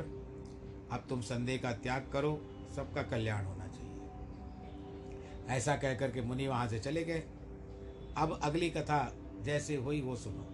अब 0.92 1.04
तुम 1.08 1.20
संदेह 1.20 1.58
का 1.58 1.73
त्याग 1.73 2.11
करो, 2.12 2.50
सबका 2.76 3.02
कल्याण 3.02 3.44
होना 3.44 3.66
चाहिए। 3.66 3.99
ऐसा 5.56 5.76
कहकर 5.76 6.11
के 6.11 6.20
मुनि 6.20 6.47
वहाँ 6.47 6.68
से 6.68 6.78
चले 6.78 7.04
गए। 7.04 7.23
अब 8.16 8.40
अगली 8.42 8.70
कथा 8.70 9.16
जैसे 9.40 9.76
हुई 9.76 10.00
वो 10.00 10.16
सुनो। 10.16 10.49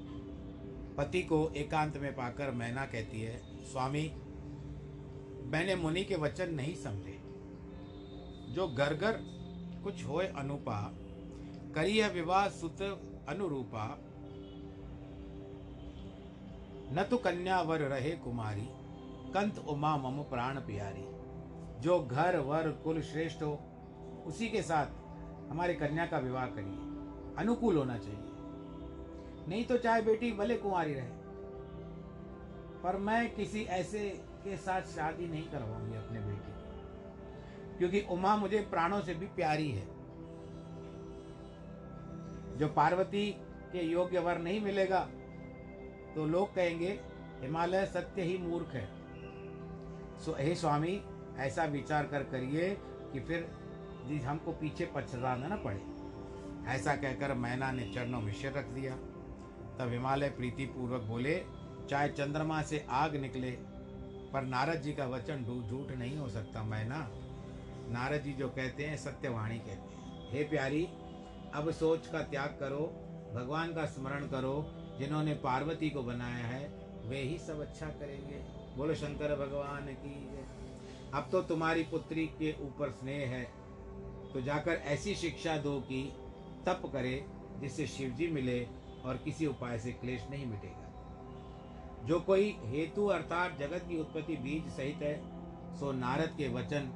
पति 0.96 1.22
को 1.22 1.52
एकांत 1.56 1.96
में 1.96 2.14
पाकर 2.14 2.50
मैना 2.50 2.86
कहती 2.86 3.20
है, 3.20 3.64
स्वामी, 3.64 4.12
मैंने 5.44 5.76
मुनि 5.76 6.04
के 6.04 6.16
वचन 6.16 6.54
नहीं 6.54 6.74
समझे। 6.74 7.13
जो 8.54 8.66
घर 8.68 8.94
घर 8.94 9.18
कुछ 9.84 10.04
होए 10.04 10.26
अनुपा 10.28 10.80
करिय 11.74 12.08
विवाह 12.08 12.48
सुत 12.48 12.82
अनुरूपा। 13.28 13.86
न 16.92 17.06
तो 17.10 17.16
कन्या 17.16 17.60
वर 17.62 17.80
रहे 17.80 18.10
कुमारी, 18.16 18.66
कंत 19.32 19.58
उमा 19.58 19.96
मम 19.96 20.22
प्राण 20.22 20.58
प्यारी। 20.60 21.04
जो 21.80 21.98
घर, 22.00 22.38
वर, 22.38 22.70
कुल 22.84 23.00
श्रेष्ठ 23.02 23.42
हो, 23.42 23.52
उसी 24.26 24.48
के 24.48 24.62
साथ 24.62 24.86
हमारे 25.50 25.74
कन्या 25.74 26.06
का 26.06 26.18
विवाह 26.18 26.46
करिए। 26.46 26.78
अनुकूल 27.38 27.76
होना 27.76 27.98
चाहिए। 27.98 28.20
नहीं 29.48 29.64
तो 29.64 29.76
चाहे 29.78 30.02
बेटी 30.02 30.32
भले 30.32 30.56
कुंवारी 30.56 30.94
रहे, 30.94 31.08
पर 32.82 32.96
मैं 32.96 33.34
किसी 33.34 33.62
ऐसे 33.72 34.08
के 34.44 34.56
साथ 34.56 34.82
शादी 34.88 35.26
नहीं 35.26 35.42
करवाऊँगी 35.42 35.96
अपने 35.96 36.20
क्योंकि 37.78 38.00
उमा 38.10 38.36
मुझे 38.36 38.60
प्राणों 38.60 39.00
से 39.00 39.14
भी 39.14 39.26
प्यारी 39.26 39.70
है। 39.70 39.86
जो 42.58 42.68
पार्वती 42.68 43.26
के 43.72 43.82
योग्य 43.82 44.18
वर 44.18 44.38
नहीं 44.38 44.60
मिलेगा 44.60 45.00
तो 46.14 46.24
लोग 46.26 46.54
कहेंगे, 46.54 47.00
हिमालय 47.40 47.86
सत्य 47.86 48.22
ही 48.22 48.38
मूर्ख 48.38 48.66
है। 48.66 48.86
सो, 50.18 50.36
हे 50.38 50.54
स्वामी, 50.54 51.00
ऐसा 51.36 51.64
विचार 51.64 52.06
कर 52.06 52.22
करिए 52.22 52.68
कि 53.12 53.20
फिर 53.20 53.50
हमको 54.24 54.52
पीछे 54.52 54.88
पछताना 54.94 55.46
ना 55.46 55.56
पड़े। 55.56 55.82
ऐसा 56.70 56.94
कहकर 56.96 57.34
मैना 57.34 57.70
ने 57.72 57.90
चरणों 57.94 58.20
में 58.20 58.32
रख 58.44 58.66
दिया। 58.66 58.96
तब 59.78 59.90
हिमालय 59.90 60.28
प्रीति 60.28 60.66
पूर्वक 60.66 61.02
बोले, 61.02 61.34
चाहे 61.90 62.08
चंद्रमा 62.08 62.62
से 62.62 62.86
आग 62.90 63.16
निकले, 63.16 63.50
पर 64.32 64.42
नारद 64.42 64.80
जी 64.80 64.92
का 64.92 65.06
वचन 65.06 65.44
झूठ 65.68 65.96
नहीं 65.98 66.16
हो 66.18 66.28
सकता, 66.28 66.62
मैना। 66.62 67.00
नारद 67.88 68.22
जी 68.22 68.32
जो 68.32 68.48
कहते 68.48 68.84
हैं, 68.84 68.96
सत्यवाणी 68.96 69.58
कहते 69.58 69.94
हैं। 69.94 70.30
हे 70.32 70.44
प्यारी, 70.44 70.84
अब 71.54 71.70
सोच 71.70 72.06
का 72.06 72.22
त्याग 72.22 72.56
करो, 72.60 72.86
भगवान 73.34 73.74
का 73.74 73.84
स्मरण 73.86 74.26
करो, 74.26 74.54
जिन्होंने 74.98 75.34
पार्वती 75.34 75.90
को 75.90 76.02
बनाया 76.02 76.46
है, 76.46 76.64
वे 77.08 77.20
ही 77.20 77.38
सब 77.38 77.60
अच्छा 77.60 77.86
करेंगे। 77.86 78.42
बोलो, 78.76 78.94
शंकर 78.94 79.34
भगवान 79.36 79.86
की 79.86 80.14
अब 81.14 81.28
तो 81.32 81.42
तुम्हारी 81.42 81.82
पुत्री 81.82 82.26
के 82.26 82.52
ऊपर 82.62 82.90
स्नेह 82.90 83.28
है 83.28 83.42
तो 84.32 84.40
जाकर 84.40 84.72
ऐसी 84.72 85.14
शिक्षा 85.14 85.56
दो 85.56 85.80
कि 85.80 86.02
तप 86.66 86.82
करे, 86.92 87.24
जिससे 87.60 87.86
शिवजी 87.86 88.26
मिले 88.26 88.66
और 89.04 89.16
किसी 89.16 89.46
उपाय 89.46 89.78
से 89.78 89.92
क्लेश 89.92 90.26
नहीं 90.30 90.46
मिटेगा। 90.46 92.06
जो 92.06 92.20
कोई 92.20 92.56
हेतु 92.64 93.06
अर्थात 93.06 93.58
जगत 93.58 93.86
की 93.88 94.00
उत्पत्ति 94.00 94.36
बीज 94.36 94.72
सहित 94.72 95.02
है, 95.02 95.14
सो 95.78 95.92
नारद 95.92 96.34
के 96.38 96.48
वचन 96.48 96.90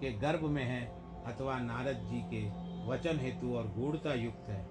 के 0.00 0.12
गर्भ 0.12 0.44
में 0.44 0.64
है 0.64 0.86
अथवा 1.26 1.58
नारद 1.58 1.96
जी 1.96 2.20
के 2.34 2.42
वचन 2.86 3.18
हेतु 3.20 3.54
और 3.54 3.68
गूढ़ता 3.68 4.14
युक्त 4.14 4.48
है। 4.48 4.66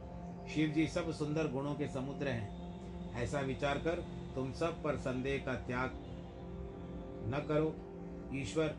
शिव 0.50 0.70
जी 0.70 0.88
सब 0.88 1.12
सुंदर 1.12 1.48
गुणों 1.48 1.74
के 1.76 1.88
समुद्र 1.88 2.28
हैं। 2.28 3.14
ऐसा 3.16 3.40
विचार 3.40 3.78
कर 3.78 4.02
तुम 4.36 4.52
सब 4.52 4.84
पर 4.84 4.98
संदेह 4.98 5.38
का 5.46 5.54
त्याग 5.54 5.92
न 7.30 7.46
करो। 7.48 7.76
ईश्वर, 8.36 8.76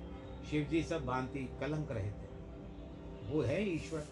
शिव 0.50 0.68
जी 0.70 0.82
सब 0.82 1.04
भांति 1.06 1.48
कलंक 1.60 1.90
रहे 1.90 2.10
थे। 2.10 2.28
वो 3.28 3.42
है 3.42 3.62
ईश्वर। 3.68 4.06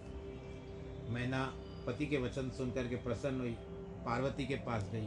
मैना 1.08 1.54
पति 1.86 2.06
के 2.06 2.18
वचन 2.18 2.50
सुनकर 2.50 2.88
के 2.88 2.96
प्रसन्न 2.96 3.40
हुई, 3.40 3.52
पार्वती 4.06 4.46
के 4.46 4.54
पास 4.54 4.90
गई। 4.92 5.06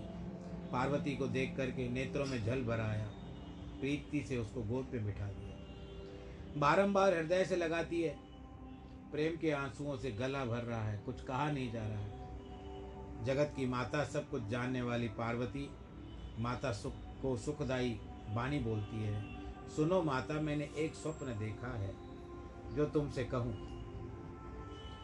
पार्वती 0.71 1.15
को 1.15 1.27
देख 1.27 1.57
करके 1.57 1.89
नेत्रों 1.89 2.25
में 2.25 2.43
जल 2.45 2.63
भराया 2.63 3.07
प्रीति 3.79 4.25
से 4.29 4.37
उसको 4.37 4.61
गोद 4.61 4.85
पे 4.85 4.99
बिठा 4.99 5.25
दिया। 5.25 5.48
बारंबार 6.57 7.13
हृदय 7.13 7.45
से 7.45 7.55
लगाती 7.55 8.01
है। 8.01 8.17
प्रेम 9.11 9.37
के 9.37 9.51
आंसुओं 9.51 9.97
से 9.97 10.11
गला 10.11 10.45
भर 10.45 10.61
रहा 10.61 10.83
है, 10.83 10.97
कुछ 10.97 11.21
कहा 11.21 11.51
नहीं 11.51 11.71
जा 11.71 11.87
रहा 11.87 11.99
है। 11.99 13.25
जगत 13.25 13.53
की 13.57 13.65
माता 13.65 14.03
सब 14.03 14.29
कुछ 14.29 14.43
जानने 14.43 14.81
वाली 14.81 15.07
पार्वती, 15.07 15.69
माता 16.39 16.71
सुख 16.71 16.93
को 17.21 17.37
सुखदाई 17.37 17.89
बानी 18.29 18.59
बोलती 18.59 19.03
है। 19.03 19.23
सुनो 19.69 20.01
माता, 20.01 20.33
मैंने 20.33 20.69
एक 20.77 20.95
स्वप्न 20.95 21.25
देखा 21.39 21.67
है, 21.67 21.93
जो 22.75 22.85
तुमसे 22.85 23.23
कहूँ। 23.23 23.53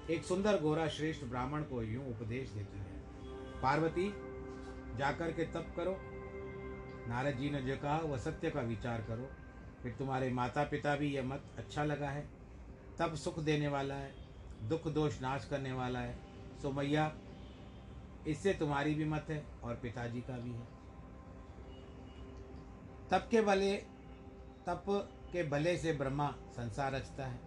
एक 0.09 0.23
सुंदर 0.23 0.61
गोरा 0.61 0.87
श्रेष्ठ 0.87 1.23
ब्राह्मण 1.23 1.61
को 1.61 1.83
यूँ 1.83 2.09
उपदेश 2.09 2.49
देती 2.49 2.77
है। 2.77 2.95
पार्वती, 3.61 4.13
जाकर 4.97 5.31
के 5.31 5.43
तप 5.43 5.73
करो। 5.75 5.97
नारद 7.07 7.37
जी 7.37 7.49
ने 7.49 7.61
जो 7.61 7.77
कहा, 7.77 7.97
वह 7.97 8.17
सत्य 8.17 8.49
का 8.49 8.61
विचार 8.61 9.01
करो। 9.01 9.29
फिर 9.85 9.93
तुम्हारे 9.93 10.29
माता 10.31 10.63
पिता 10.63 10.95
भी 10.95 11.07
यह 11.13 11.23
मत 11.23 11.43
अच्छा 11.57 11.83
लगा 11.83 12.09
है। 12.09 12.21
तब 12.99 13.15
सुख 13.15 13.39
देने 13.39 13.67
वाला 13.67 13.95
है, 13.95 14.13
दुख 14.69 14.87
दोष 14.87 15.21
नाश 15.21 15.45
करने 15.45 15.73
वाला 15.73 15.99
है। 15.99 16.15
सो 16.61 16.71
मैया 16.71 17.11
इससे 18.27 18.53
तुम्हारी 18.53 18.95
भी 18.95 19.05
मत 19.05 19.25
है 19.29 19.43
और 19.63 19.75
पिताजी 19.75 20.21
का 20.21 20.37
भी 20.37 20.51
है। 20.51 20.65
तप 23.11 23.27
के 23.31 23.41
बले 23.41 23.75
तप 24.67 24.83
के 25.31 25.43
भले 25.49 25.77
से 25.77 25.93
ब्रह्मा 25.93 26.33
संसार 26.51 26.91
रचता 26.91 27.25
है। 27.25 27.39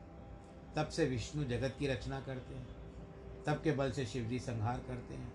तप 0.76 0.88
से 0.88 1.06
विष्णु 1.06 1.44
जगत 1.44 1.76
की 1.78 1.86
रचना 1.86 2.20
करते 2.20 2.54
हैं। 2.54 2.66
तप 3.46 3.60
के 3.64 3.72
बल 3.72 3.90
से 3.90 4.06
शिव 4.06 4.24
जी 4.24 4.38
संहार 4.38 4.82
करते 4.88 5.14
हैं। 5.14 5.32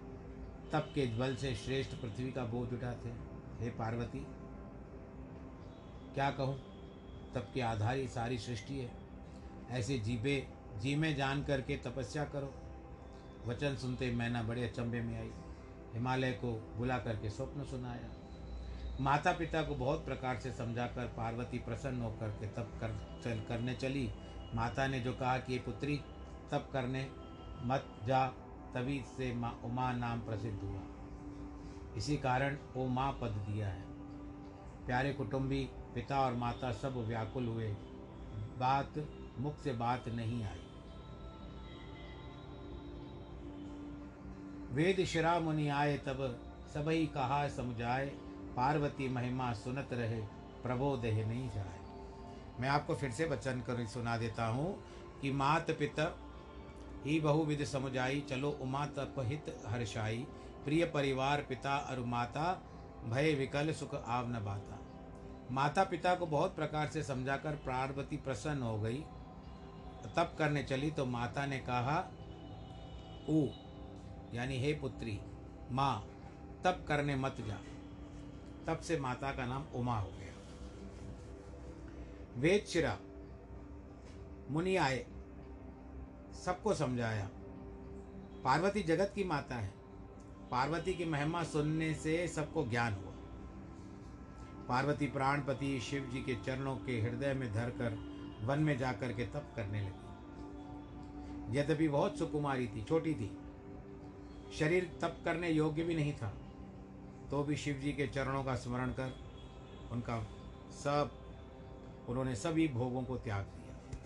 तप 0.72 0.92
के 0.96 1.06
बल 1.18 1.36
से 1.36 1.56
श्रेष्ठ 1.56 2.02
पृथ्वी 2.02 2.32
का 2.32 2.46
बोझ 2.46 2.72
उठाते 2.74 3.10
हैं। 3.10 3.60
हे 3.60 3.70
पार्वती, 3.70 4.26
क्या 6.16 6.32
कहूँ? 6.32 6.73
तप 7.36 7.52
के 7.54 7.62
आधार 7.62 7.96
ही 7.96 8.08
सारी 8.08 8.38
सृष्टि 8.38 8.78
है। 8.78 8.92
ऐसे 9.70 10.00
जीबे 10.00 10.48
जी 10.78 10.96
में 10.96 11.16
जान 11.16 11.44
करके 11.44 11.78
तपस्या 11.78 12.26
करो। 12.26 12.54
वचन 13.46 13.76
सुनते 13.76 14.12
मैना 14.12 14.44
बड़े 14.44 14.64
अचंभे 14.64 15.02
में 15.02 15.20
आई। 15.20 15.32
हिमालय 15.94 16.32
को 16.32 16.76
बुला 16.78 16.98
करके 16.98 17.30
स्वप्न 17.30 17.64
सुनाया। 17.64 18.10
माता 19.02 19.32
पिता 19.32 19.64
को 19.64 19.76
बहुत 19.76 20.06
प्रकार 20.06 20.40
से 20.40 20.52
समझाकर 20.52 21.06
पार्वती 21.06 21.58
प्रसन्न 21.58 22.02
होकर 22.02 22.30
के 22.30 22.48
तप 22.48 22.72
कर, 22.82 23.22
चल, 23.24 23.42
करने 23.50 23.74
चली। 23.74 24.12
माता 24.56 24.88
ने 24.88 25.00
जो 25.00 25.14
कहा 25.14 25.38
कि 25.38 25.60
पुत्री, 25.60 25.98
तप 26.52 26.70
करने 26.74 27.10
मत 27.62 27.86
जा, 28.06 28.28
तभी 28.74 29.02
से 29.18 29.34
माँ 29.34 29.62
उमा 29.64 29.94
नाम 29.94 30.20
प्रसिद्ध 30.20 30.60
हुआ। 30.64 30.82
इसी 31.98 32.18
कारण 32.18 32.58
ओ 32.78 32.86
माँ 32.86 33.18
पद 33.22 33.28
दिया 33.28 33.68
है। 33.68 33.84
प्यारे 34.86 35.14
कुटुंबी 35.14 35.70
पिता 35.96 36.22
और 36.22 36.34
माता 36.34 36.72
सब 36.72 36.98
व्याकुल 37.08 37.48
हुए। 37.48 37.70
बात, 38.58 38.94
मुख 39.40 39.58
से 39.58 39.74
बात 39.74 40.08
नहीं 40.08 40.44
आई। 40.44 40.60
वेद 44.72 45.06
शिरा 45.06 45.40
मुनि 45.40 45.68
आए 45.70 45.98
तब 45.98 46.40
सबही 46.74 47.08
कहा 47.08 47.48
समझाए, 47.48 48.06
पार्वती 48.56 49.10
महिमा 49.10 49.54
सुनत 49.54 49.90
रहे 49.94 50.22
प्रबोध 50.64 51.06
नहीं 51.06 51.50
जाए। 51.50 51.80
मैं 52.60 52.70
आपको 52.70 52.96
फिर 52.96 53.12
से 53.12 53.26
वचन 53.26 53.62
कर 53.62 53.86
सुना 53.86 54.18
देता 54.18 54.48
हूँ 54.48 54.84
कि 55.22 55.32
मात 55.32 55.72
पिता 55.72 56.20
ही 57.06 57.20
बहुविध 57.20 57.64
समुझाई, 57.64 58.22
चलो 58.22 58.52
उमा 58.62 58.86
तप 58.86 59.16
हित 59.20 59.64
हर्षाई, 59.66 60.28
प्रिय 60.66 60.86
परिवार 60.86 61.42
पिता 61.42 61.78
और 61.78 62.00
माता, 62.00 62.64
भय 63.10 63.34
विकल 63.34 63.74
सुख 63.74 63.96
आव 63.96 64.30
न 64.30 64.46
बाता। 64.46 64.80
माता 65.52 65.84
पिता 65.84 66.16
को 66.16 66.26
बहुत 66.26 66.56
प्रकार 66.56 66.88
से 66.88 67.04
समझाकर 67.04 67.56
पार्वती 67.56 68.18
प्रसन्न 68.18 68.62
हो 68.62 68.80
गई। 68.80 69.04
तप 70.16 70.36
करने 70.40 70.64
चली 70.64 70.92
तो 70.92 71.06
माता 71.06 71.46
ने 71.46 71.60
कहा, 71.60 72.12
ऊ, 73.30 73.48
यानी 74.34 74.58
हे 74.58 74.74
पुत्री, 74.74 75.22
माँ, 75.72 76.02
तप 76.64 76.86
करने 76.88 77.16
मत 77.16 77.36
जा। 77.40 77.58
तब 78.68 78.80
से 78.80 79.00
माता 79.00 79.32
का 79.32 79.46
नाम 79.46 79.66
उमा 79.76 80.00
हो 80.00 80.10
गया। 80.10 80.34
वेद 82.36 82.66
शिरा, 82.66 82.98
मुनि 84.50 84.76
आए, 84.76 85.06
सबको 86.46 86.74
समझाया, 86.74 87.30
पार्वती 88.44 88.84
जगत 88.84 89.12
की 89.16 89.24
माता 89.24 89.56
है। 89.56 89.74
पार्वती 90.52 90.94
की 90.94 91.06
महिमा 91.06 91.44
सुनने 91.44 91.94
से 91.94 92.28
सबको 92.28 92.66
ज्ञान 92.66 92.94
हुआ। 92.94 93.13
पार्वती 94.74 95.08
प्राणपति 95.08 95.80
शिव 95.80 96.10
जी 96.14 96.20
के 96.20 96.36
चरणों 96.36 96.78
के 96.78 97.02
हृदय 97.02 97.34
में 97.34 97.54
धरकर 97.54 97.90
वन 98.46 98.60
में 98.60 98.78
जाकर 98.78 99.14
के 99.14 99.26
तप 99.26 99.54
करने 99.56 99.82
लगी। 99.82 101.58
यद्यपि 101.58 101.88
बहुत 101.88 102.18
सुकुमारी 102.18 102.68
थी, 102.68 102.84
छोटी 102.84 103.14
थी। 103.14 103.38
शरीर 104.54 104.98
तप 105.02 105.18
करने 105.26 105.50
योग्य 105.50 105.84
भी 105.84 105.96
नहीं 105.96 106.14
था। 106.14 106.34
तो 107.32 107.44
भी 107.44 107.58
शिव 107.58 107.76
जी 107.76 107.94
के 107.94 108.08
चरणों 108.08 108.44
का 108.44 108.56
स्मरण 108.56 108.90
कर 108.90 109.20
उनका 109.92 110.24
सब, 110.72 111.12
उन्होंने 112.10 112.36
सभी 112.36 112.68
भोगों 112.68 113.04
को 113.04 113.18
त्याग 113.18 113.46
दिया। 113.46 114.00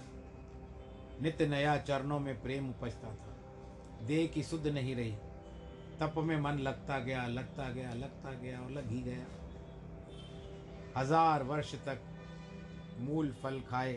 नित्य 1.21 1.47
नया 1.47 1.77
चरणों 1.77 2.19
में 2.19 2.41
प्रेम 2.43 2.69
उपजता 2.69 3.07
था। 3.07 3.37
देह 4.07 4.27
की 4.27 4.43
शुद्ध 4.43 4.67
नहीं 4.67 4.95
रही। 4.95 5.15
तप 5.99 6.13
में 6.17 6.41
मन 6.41 6.51
लगता 6.51 6.99
गया 6.99 7.27
लगता 7.27 7.69
गया 7.69 7.93
लगता 7.93 8.33
गया 8.33 8.61
और 8.61 8.71
लग 8.71 8.87
ही 8.87 9.01
गया। 9.01 9.46
हज़ार 10.97 11.43
वर्ष 11.43 11.73
तक 11.85 11.99
मूल 12.99 13.31
फल 13.43 13.59
खाए, 13.61 13.93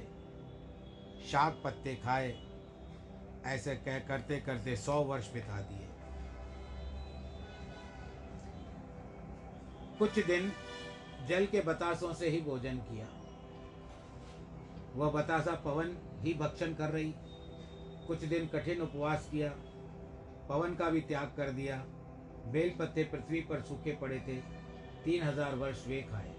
शाक 1.31 1.61
पत्ते 1.65 1.95
खाए, 1.95 2.35
ऐसे 3.47 3.75
कह 3.77 3.99
करते 3.99 4.41
करते 4.41 4.75
सौ 4.77 5.01
वर्ष 5.05 5.33
बिता 5.33 5.61
दिए। 5.61 5.87
कुछ 9.99 10.19
दिन 10.27 10.51
जल 11.29 11.47
के 11.47 11.61
बतासों 11.61 12.13
से 12.15 12.29
ही 12.29 12.41
भोजन 12.41 12.77
किया। 12.91 13.07
वह 14.97 15.11
बतासा 15.11 15.55
पवन 15.65 15.97
ही 16.23 16.35
भक्षण 16.35 16.75
कर 16.75 16.91
रही। 16.91 17.15
कुछ 18.07 18.25
दिन 18.25 18.47
कठिन 18.47 18.81
उपवास 18.81 19.29
किया। 19.31 19.51
पवन 20.49 20.75
का 20.75 20.91
भी 20.91 21.01
त्याग 21.01 21.33
कर 21.37 21.51
दिया। 21.53 21.77
बेल 22.47 22.75
पत्ते 22.79 23.05
पृथ्वी 23.05 23.41
पर 23.41 23.61
सूखे 23.61 23.97
पड़े 24.01 24.19
थे। 24.19 24.37
तीन 25.05 25.23
हज़ार 25.23 25.55
वर्ष 25.55 25.87
वे 25.87 26.03
खाए। 26.03 26.35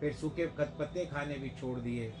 फिर 0.00 0.12
सूखे 0.12 0.46
पत्ते 0.46 1.06
खाने 1.06 1.34
भी 1.34 1.50
छोड़ 1.50 1.78
दिए। 1.78 2.14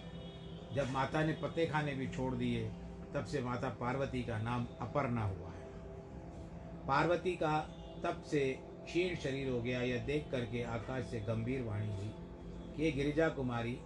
जब 0.74 0.90
माता 0.90 1.24
ने 1.24 1.32
पत्ते 1.32 1.66
खाने 1.66 1.94
भी 1.94 2.08
छोड़ 2.08 2.34
दिए, 2.34 2.70
तब 3.14 3.24
से 3.24 3.40
माता 3.40 3.68
पार्वती 3.68 4.22
का 4.22 4.38
नाम 4.38 4.66
अपर्णा 4.80 5.24
हुआ 5.24 5.48
है। 5.48 5.66
पार्वती 6.86 7.36
का 7.36 7.58
तब 8.02 8.22
से 8.22 8.58
क्षीण 8.62 9.16
शरीर 9.16 9.48
हो 9.48 9.62
गया, 9.62 9.82
यह 9.82 10.04
देख 10.04 10.30
करके 10.30 10.62
आकाश 10.62 11.04
से 11.04 11.20
गंभीर 11.20 11.62
वाणी 11.62 11.96
हुई 11.96 12.14
कि 12.76 12.82
ये 12.82 12.92
गिरिजा 12.92 13.28
कुमारी, 13.28 13.80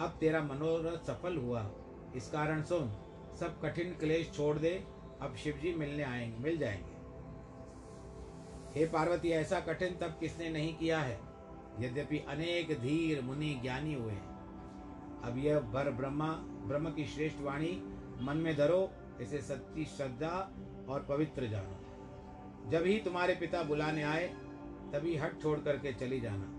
अब 0.00 0.16
तेरा 0.20 0.42
मनोरथ 0.42 1.06
सफल 1.06 1.36
हुआ। 1.36 1.70
इस 2.16 2.30
कारण 2.30 2.62
सुन, 2.62 2.88
सब 3.40 3.60
कठिन 3.60 3.94
क्लेश 3.94 4.32
छोड़ 4.36 4.58
दे, 4.58 4.84
अब 5.20 5.36
शिवजी 5.36 5.74
मिलने 5.74 6.02
आएँगे, 6.02 6.38
मिल 6.38 6.58
जाएँगे। 6.58 6.98
हे 8.80 8.86
पार्वती, 8.86 9.30
ऐसा 9.30 9.60
कठिन 9.60 9.94
तब 9.94 10.16
किसने 10.20 10.50
नहीं 10.50 10.76
किया 10.76 10.98
है? 10.98 11.27
यद्यपि 11.80 12.18
अनेक 12.18 12.80
धीर 12.80 13.22
मुनि 13.22 13.58
ज्ञानी 13.62 13.94
हुए 13.94 14.12
हैं। 14.12 14.28
अब 15.22 15.38
यह 15.38 15.60
बर 15.60 15.90
ब्रह्मा, 15.90 16.32
ब्रह्म 16.42 16.90
की 16.90 17.06
श्रेष्ठ 17.06 17.40
वाणी, 17.40 17.82
मन 18.20 18.36
में 18.36 18.56
धरो, 18.56 18.90
इसे 19.20 19.38
सच्ची 19.38 19.84
श्रद्धा 19.84 20.52
और 20.88 21.06
पवित्र 21.08 21.46
जानो। 21.46 21.84
जब 22.70 22.82
ही 22.82 22.98
तुम्हारे 22.98 23.34
पिता 23.34 23.62
बुलाने 23.62 24.02
आए, 24.02 24.28
तभी 24.92 25.16
हट 25.16 25.42
छोड़ 25.42 25.58
करके 25.58 25.92
चली 25.92 26.20
जाना। 26.20 26.54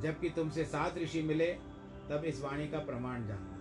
जबकि 0.00 0.30
तुमसे 0.30 0.64
सात 0.64 0.98
ऋषि 0.98 1.22
मिले, 1.22 1.46
तब 2.10 2.22
इस 2.26 2.42
वाणी 2.42 2.68
का 2.68 2.78
प्रमाण 2.78 3.26
जानना। 3.26 3.56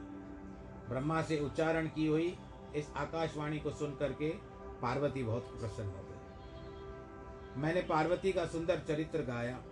ब्रह्मा 0.89 1.21
से 1.21 1.39
उच्चारण 1.39 1.87
की 1.87 2.07
हुई 2.07 2.37
इस 2.75 2.91
आकाशवाणी 2.95 3.59
को 3.59 3.69
सुन 3.69 3.95
करके 3.95 4.29
पार्वती 4.81 5.23
बहुत 5.23 5.43
प्रसन्न 5.43 5.87
हो 5.87 6.03
गई। 6.03 7.61
मैंने 7.61 7.81
पार्वती 7.81 8.31
का 8.31 8.45
सुंदर 8.45 8.79
चरित्र 8.79 9.21
गाया। 9.21 9.63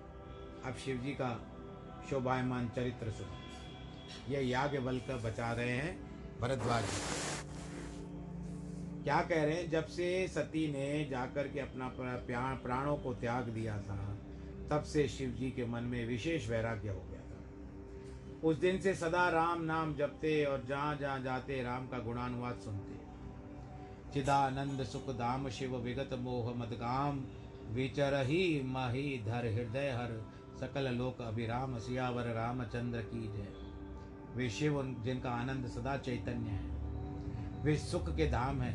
अब 0.65 0.75
शिव 0.75 0.97
जी 0.97 1.11
का 1.11 1.29
शोभायमान 2.09 2.69
चरित्र 2.69 3.11
सुनो। 3.11 4.33
यह 4.33 4.47
याग 4.49 4.77
बल 4.77 4.97
का 4.97 5.17
बचा 5.17 5.51
रहे 5.53 5.71
हैं 5.71 5.95
भरद्वाज 6.41 6.83
जी। 6.83 7.01
क्या 9.03 9.21
कह 9.21 9.43
रहे 9.43 9.55
हैं? 9.55 9.69
जब 9.71 9.85
से 9.85 10.27
सती 10.27 10.67
ने 10.71 11.05
जाकर 11.05 11.47
के 11.47 11.59
अपना 11.59 11.87
प्राणों 12.63 12.95
को 12.97 13.13
त्याग 13.13 13.43
दिया 13.49 13.77
था, 13.77 14.17
तब 14.69 14.83
से 14.83 15.07
शिव 15.07 15.29
जी 15.29 15.51
के 15.51 15.65
मन 15.65 15.83
में 15.83 16.05
विशेष 16.07 16.49
वैराग्य 16.49 16.89
हो 16.89 17.01
गया 17.01 17.21
था। 17.21 18.47
उस 18.47 18.57
दिन 18.57 18.79
से 18.79 18.93
सदा 18.93 19.29
राम 19.29 19.61
नाम 19.61 19.95
जपते 19.95 20.43
और 20.45 20.65
जहाँ 20.69 20.95
जहाँ 20.97 21.19
जाते 21.21 21.61
राम 21.63 21.87
का 21.87 21.99
गुणानुवाद 21.99 22.55
सुनते। 22.55 22.95
चिदानंद 24.13 24.83
सुख 24.83 25.09
धाम 25.09 25.49
शिव 25.49 25.77
विगत 25.77 26.09
मोह 26.13 26.53
मदगाम 26.55 27.23
विचर 27.73 28.13
ही 28.25 28.61
मही 28.65 29.21
धर 29.25 29.45
हृदय 29.45 29.89
हर 29.89 30.36
सकल 30.59 30.87
लोक 30.93 31.21
अभिराम 31.21 31.77
सियावर 31.77 32.23
रामचंद्र 32.23 33.01
की 33.01 33.27
जय। 33.27 33.47
वे 34.35 34.49
शिव 34.49 34.97
जिनका 35.03 35.29
आनंद 35.29 35.67
सदा 35.67 35.97
चैतन्य 35.97 36.49
है। 36.49 37.63
वे 37.63 37.75
सुख 37.75 38.15
के 38.15 38.27
धाम 38.27 38.61
है, 38.61 38.73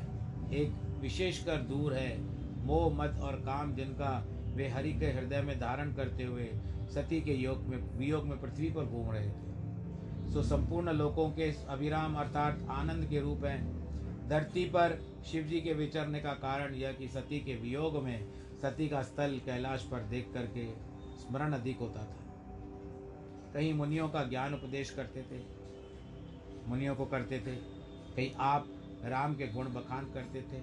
एक 0.53 0.99
विशेषकर 1.01 1.57
दूर 1.57 1.95
है। 1.95 2.21
मोह, 2.67 2.95
मद 2.95 3.21
और 3.23 3.37
काम 3.37 3.75
जिनका 3.75 4.27
वे 4.55 4.69
हरि 4.69 4.93
के 4.93 5.07
हृदय 5.07 5.43
में 5.43 5.61
धारण 5.61 5.93
करते 5.93 6.25
हुए 6.25 6.51
सती 6.95 7.21
के 7.21 7.33
योग 7.33 7.59
में, 7.59 7.99
वियोग 7.99 8.25
में 8.25 8.41
पृथ्वी 8.41 8.71
पर 8.71 8.85
घूम 8.85 9.11
रहे 9.11 9.29
थे। 9.29 10.33
सो 10.33 10.43
संपूर्ण 10.43 10.93
लोकों 10.93 11.31
के 11.31 11.53
अभिराम 11.69 12.15
अर्थात 12.15 12.67
आनंद 12.71 13.07
के 13.07 13.21
रूप 13.21 13.45
हैं। 13.45 14.29
धरती 14.29 14.65
पर 14.65 14.99
शिव 15.25 15.45
जी 15.45 15.61
के 15.61 15.73
विचरने 15.73 16.21
का 16.21 16.33
कारण 16.33 16.75
यह 16.75 16.93
कि 16.93 17.09
सती 17.09 17.41
के 17.41 17.57
वियोग 17.57 18.03
में 18.03 18.29
सती 18.63 18.89
का 18.89 19.03
स्थल 19.03 19.41
कैलाश 19.47 19.83
पर 19.83 19.99
देख 19.99 20.31
करके 20.35 20.92
स्मरण 21.23 21.53
अधिक 21.53 21.79
होता 21.79 22.03
था। 22.03 22.21
कहीं 23.55 23.73
मुनियों 23.75 24.09
का 24.09 24.23
ज्ञान 24.25 24.55
उपदेश 24.55 24.91
करते 24.91 25.23
थे, 25.23 25.41
मुनियों 26.69 26.95
को 26.97 27.05
करते 27.07 27.39
थे। 27.39 27.57
कहीं 28.17 28.31
आप 28.41 28.67
राम 29.05 29.35
के 29.35 29.47
गुण 29.49 29.73
बखान 29.75 30.05
करते 30.13 30.43
थे, 30.43 30.61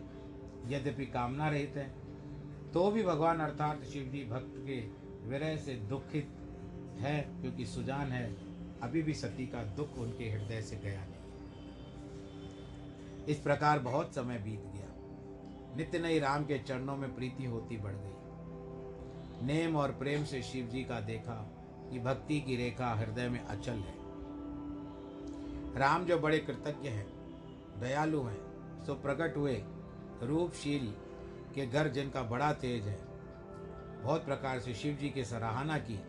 यद्यपि 0.74 1.06
कामना 1.08 1.50
रहित 1.50 1.74
है 1.76 1.88
तो 2.74 2.90
भी 2.92 3.04
भगवान 3.04 3.40
अर्थात 3.40 3.84
शिव 3.84 4.04
जी 4.06 4.24
भक्त 4.26 4.54
के 4.60 4.80
विरह 5.30 5.56
से 5.58 5.74
दुखित 5.90 6.28
है, 7.00 7.22
क्योंकि 7.42 7.66
सुजान 7.66 8.12
है, 8.12 8.26
अभी 8.82 9.02
भी 9.02 9.14
सती 9.14 9.46
का 9.48 9.64
दुख 9.76 9.98
उनके 9.98 10.30
हृदय 10.30 10.62
से 10.62 10.76
गया 10.76 11.00
नहीं। 11.02 11.18
इस 13.26 13.40
प्रकार 13.40 13.80
बहुत 13.80 14.16
समय 14.16 14.38
बीत 14.40 14.64
गया। 14.66 14.90
नित्य 15.78 16.00
नई 16.00 16.20
राम 16.20 16.46
के 16.46 16.58
चरणों 16.60 16.96
में 16.98 17.16
प्रीति 17.16 17.46
होती 17.46 17.78
बढ़ 17.78 17.96
गई। 17.96 18.19
नेम 19.42 19.76
और 19.76 19.92
प्रेम 19.92 20.24
से 20.24 20.42
शिव 20.42 20.66
जी 20.66 20.84
का 20.84 21.00
देखा 21.00 21.36
कि 21.92 22.00
भक्ति 22.00 22.42
की 22.42 22.56
रेखा 22.56 22.94
हृदय 22.94 23.30
में 23.30 23.46
अचल 23.46 23.74
है। 23.74 23.94
राम 25.80 26.06
जो 26.06 26.20
बड़े 26.20 26.40
कृतज्ञ 26.40 26.90
हैं, 26.90 27.08
दयालु 27.80 28.22
हैं, 28.24 28.40
सो 28.86 28.94
प्रकट 28.94 29.38
हुए 29.38 29.64
रूपशील 30.24 30.94
के 31.56 31.66
घर 31.66 31.88
जिनका 31.88 32.24
बड़ा 32.24 32.54
तेज 32.54 32.88
है। 32.88 33.00
बहुत 34.04 34.26
प्रकार 34.26 34.60
से 34.60 34.74
शिव 34.74 34.96
जी 34.96 35.10
की 35.10 35.26
सराहना 35.26 35.78
की 35.78 36.00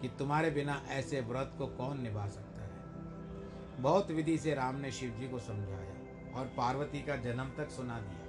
कि 0.00 0.08
तुम्हारे 0.08 0.50
बिना 0.50 0.82
ऐसे 0.88 1.20
व्रत 1.20 1.54
को 1.58 1.66
कौन 1.66 2.00
निभा 2.00 2.26
सकता 2.28 2.62
है। 2.62 3.82
बहुत 3.82 4.10
विधि 4.10 4.38
से 4.38 4.54
राम 4.54 4.76
ने 4.76 4.92
शिव 4.92 5.10
जी 5.10 5.28
को 5.28 5.38
समझाया 5.38 5.96
और 6.38 6.46
पार्वती 6.46 7.02
का 7.02 7.16
जन्म 7.16 7.50
तक 7.56 7.70
सुना 7.70 7.98
दिया। 8.00 8.25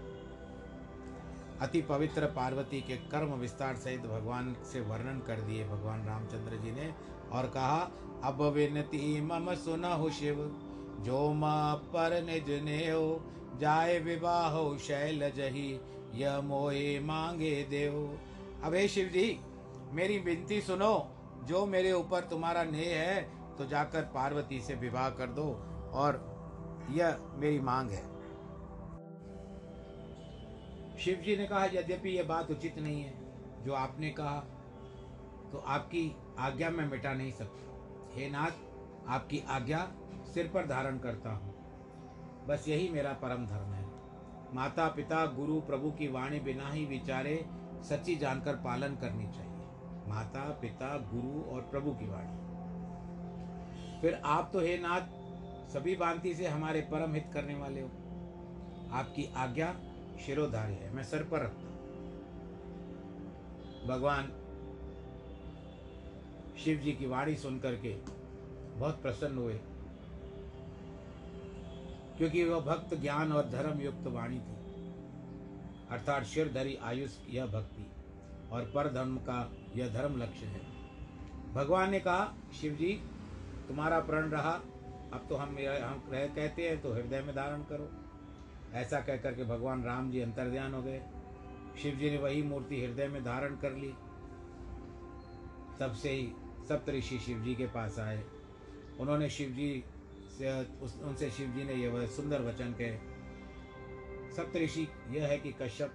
अति 1.62 1.82
पवित्र 1.82 2.26
पार्वती 2.36 2.80
के 2.82 2.96
कर्म 3.12 3.34
विस्तार 3.34 3.76
सहित 3.76 4.02
भगवान 4.02 4.56
से 4.72 4.82
वर्णन 4.82 5.20
कर 5.28 5.41
दिए 5.41 5.63
भगवान 5.67 6.06
रामचंद्र 6.06 6.58
जी 6.58 6.72
ने 6.72 6.93
और 7.32 7.48
कहा, 7.48 7.80
अब 8.24 8.41
विनती 8.56 9.22
मम 9.22 9.54
सुनहु 9.56 10.10
शिव, 10.10 10.38
जो 11.00 11.32
माँ 11.34 11.76
पर 11.93 12.22
निज 12.24 12.50
ने 12.63 12.78
हो 12.91 13.22
जाए 13.60 14.00
विवाह 14.00 14.78
शैल 14.78 15.30
जही 15.38 15.70
यह 16.15 16.39
मोहे 16.41 17.00
मांगे 17.00 17.52
देव 17.70 17.93
अब 18.63 18.74
हे 18.74 18.88
शिव 18.88 19.08
जी, 19.08 19.39
मेरी 19.93 20.17
विनती 20.20 20.62
सुनो, 20.62 21.08
जो 21.46 21.65
मेरे 21.65 21.91
ऊपर 21.91 22.22
तुम्हारा 22.22 22.63
नेह 22.63 22.98
है 23.00 23.22
तो 23.58 23.65
जाकर 23.65 24.02
पार्वती 24.15 24.60
से 24.62 24.76
विवाह 24.76 25.10
कर 25.10 25.28
दो 25.32 25.50
और 25.93 26.22
यह 26.91 27.17
मेरी 27.38 27.60
मांग 27.60 27.89
है। 27.89 28.17
शिव 30.98 31.18
जी 31.18 31.38
ने 31.38 31.46
कहा, 31.46 31.66
यद्यपि 31.66 32.10
यह 32.10 32.24
बात 32.24 32.52
उचित 32.52 32.78
नहीं 32.80 33.02
है, 33.02 33.14
जो 33.64 33.74
आपने 33.74 34.10
कहा 34.10 34.40
तो 35.52 35.58
आपकी 35.58 36.16
आज्ञा 36.40 36.70
मैं 36.70 36.88
मिटा 36.88 37.14
नहीं 37.14 37.32
सकता। 37.32 38.16
हे 38.16 38.30
नाथ, 38.30 38.52
आपकी 39.08 39.40
आज्ञा 39.48 39.92
सिर 40.34 40.48
पर 40.48 40.66
धारण 40.66 40.98
करता 40.98 41.30
हूँ। 41.30 41.54
बस 42.48 42.66
यही 42.68 42.90
मेरा 42.90 43.14
परम 43.14 43.46
धर्म 43.46 43.74
है। 43.74 43.86
माता, 44.54 44.88
पिता, 44.88 45.26
गुरु, 45.26 45.62
प्रभु 45.62 45.92
की 45.92 46.08
वाणी 46.08 46.40
बिना 46.40 46.70
ही 46.70 46.86
विचारे 46.86 47.46
सच्ची 47.84 48.16
जानकर 48.16 48.56
पालन 48.56 48.96
करनी 48.96 49.28
चाहिए। 49.28 49.66
माता, 50.08 50.50
पिता, 50.62 50.98
गुरु 50.98 51.56
और 51.56 51.62
प्रभु 51.62 51.92
की 51.92 52.08
वाणी। 52.08 52.48
फिर 54.02 54.22
आप 54.26 54.50
तो 54.54 54.60
हे 54.60 54.78
नाथ, 54.78 55.02
सभी 55.70 55.96
भांति 55.96 56.34
से 56.34 56.48
हमारे 56.48 56.82
परम 56.82 57.14
हित 57.14 57.30
करने 57.34 57.56
वाले 57.56 57.82
हो। 57.82 57.88
आपकी 58.94 59.34
आज्ञा 59.36 59.76
शिरोधार्य 60.18 60.74
है, 60.74 60.94
मैं 60.94 61.04
सर 61.04 61.24
पर 61.24 61.42
रखता 61.42 61.62
हूँ। 61.62 61.76
भगवान 63.88 64.32
शिव 66.58 66.78
जी 66.78 66.92
की 66.92 67.06
वाणी 67.06 67.36
सुनकर 67.38 67.76
के 67.76 67.96
बहुत 68.76 69.02
प्रसन्न 69.02 69.38
हुए, 69.38 69.60
क्योंकि 72.18 72.44
वह 72.44 72.60
भक्त 72.62 72.96
ज्ञान 72.96 73.32
और 73.32 73.50
धर्म 73.50 73.82
युक्त 73.82 74.08
वाणी 74.08 74.38
थी। 74.38 74.56
अर्थात 75.90 76.24
शिर 76.26 76.52
धरी 76.54 76.76
आयुष 76.84 77.18
यह 77.30 77.46
भक्ति 77.48 77.86
और 78.52 78.72
पर 78.76 78.92
धर्म 78.94 79.18
का 79.20 79.40
यह 79.76 79.94
धर्म 79.94 80.18
लक्ष्य 80.22 80.46
है। 80.46 80.62
भगवान 81.54 81.92
ने 81.92 82.00
कहा, 82.00 82.34
शिव 82.62 82.74
जी, 82.74 82.94
तुम्हारा 83.68 84.00
प्रण 84.02 84.30
रहा, 84.30 84.52
अब 85.14 85.26
तो 85.30 85.36
हम 85.36 85.50
हम 85.50 86.02
कहते 86.10 86.68
हैं 86.68 86.82
तो 86.82 86.94
हृदय 86.94 87.22
में 87.22 87.36
धारण 87.36 87.62
करो। 87.64 87.90
ऐसा 88.74 89.02
कह 89.02 89.18
करके 89.18 89.44
भगवान 89.44 89.84
राम 89.84 90.12
जी 90.12 90.20
अंतर्ध्यान 90.20 90.74
हो 90.74 90.84
गए। 90.84 91.04
शिव 91.82 91.96
जी 91.96 92.10
ने 92.10 92.18
वही 92.18 92.44
मूर्ति 92.44 92.86
हृदय 92.86 93.08
में 93.08 93.24
धारण 93.24 93.56
कर 93.56 93.72
ली। 93.72 93.94
तब 95.80 95.94
से 95.94 96.10
ही 96.10 96.32
सप्तऋषि 96.70 97.20
शिव 97.20 97.44
जी 97.44 97.56
के 97.56 97.66
पास 97.66 98.00
आए। 98.00 98.24
उन्होंने 99.00 99.30
शिव 99.30 99.50
जी 99.50 99.84
से, 100.38 100.80
उस, 100.80 101.02
उनसे 101.02 101.32
शिव 101.32 101.50
जी 101.50 101.64
ने 101.64 101.74
यह 101.74 102.08
सुंदर 102.08 102.42
वचन 102.42 102.74
कहे 102.74 103.18
सप्त 104.36 104.56
ऋषि 104.56 104.88
यह 105.08 105.28
है 105.28 105.38
कि 105.38 105.56
कश्यप, 105.62 105.94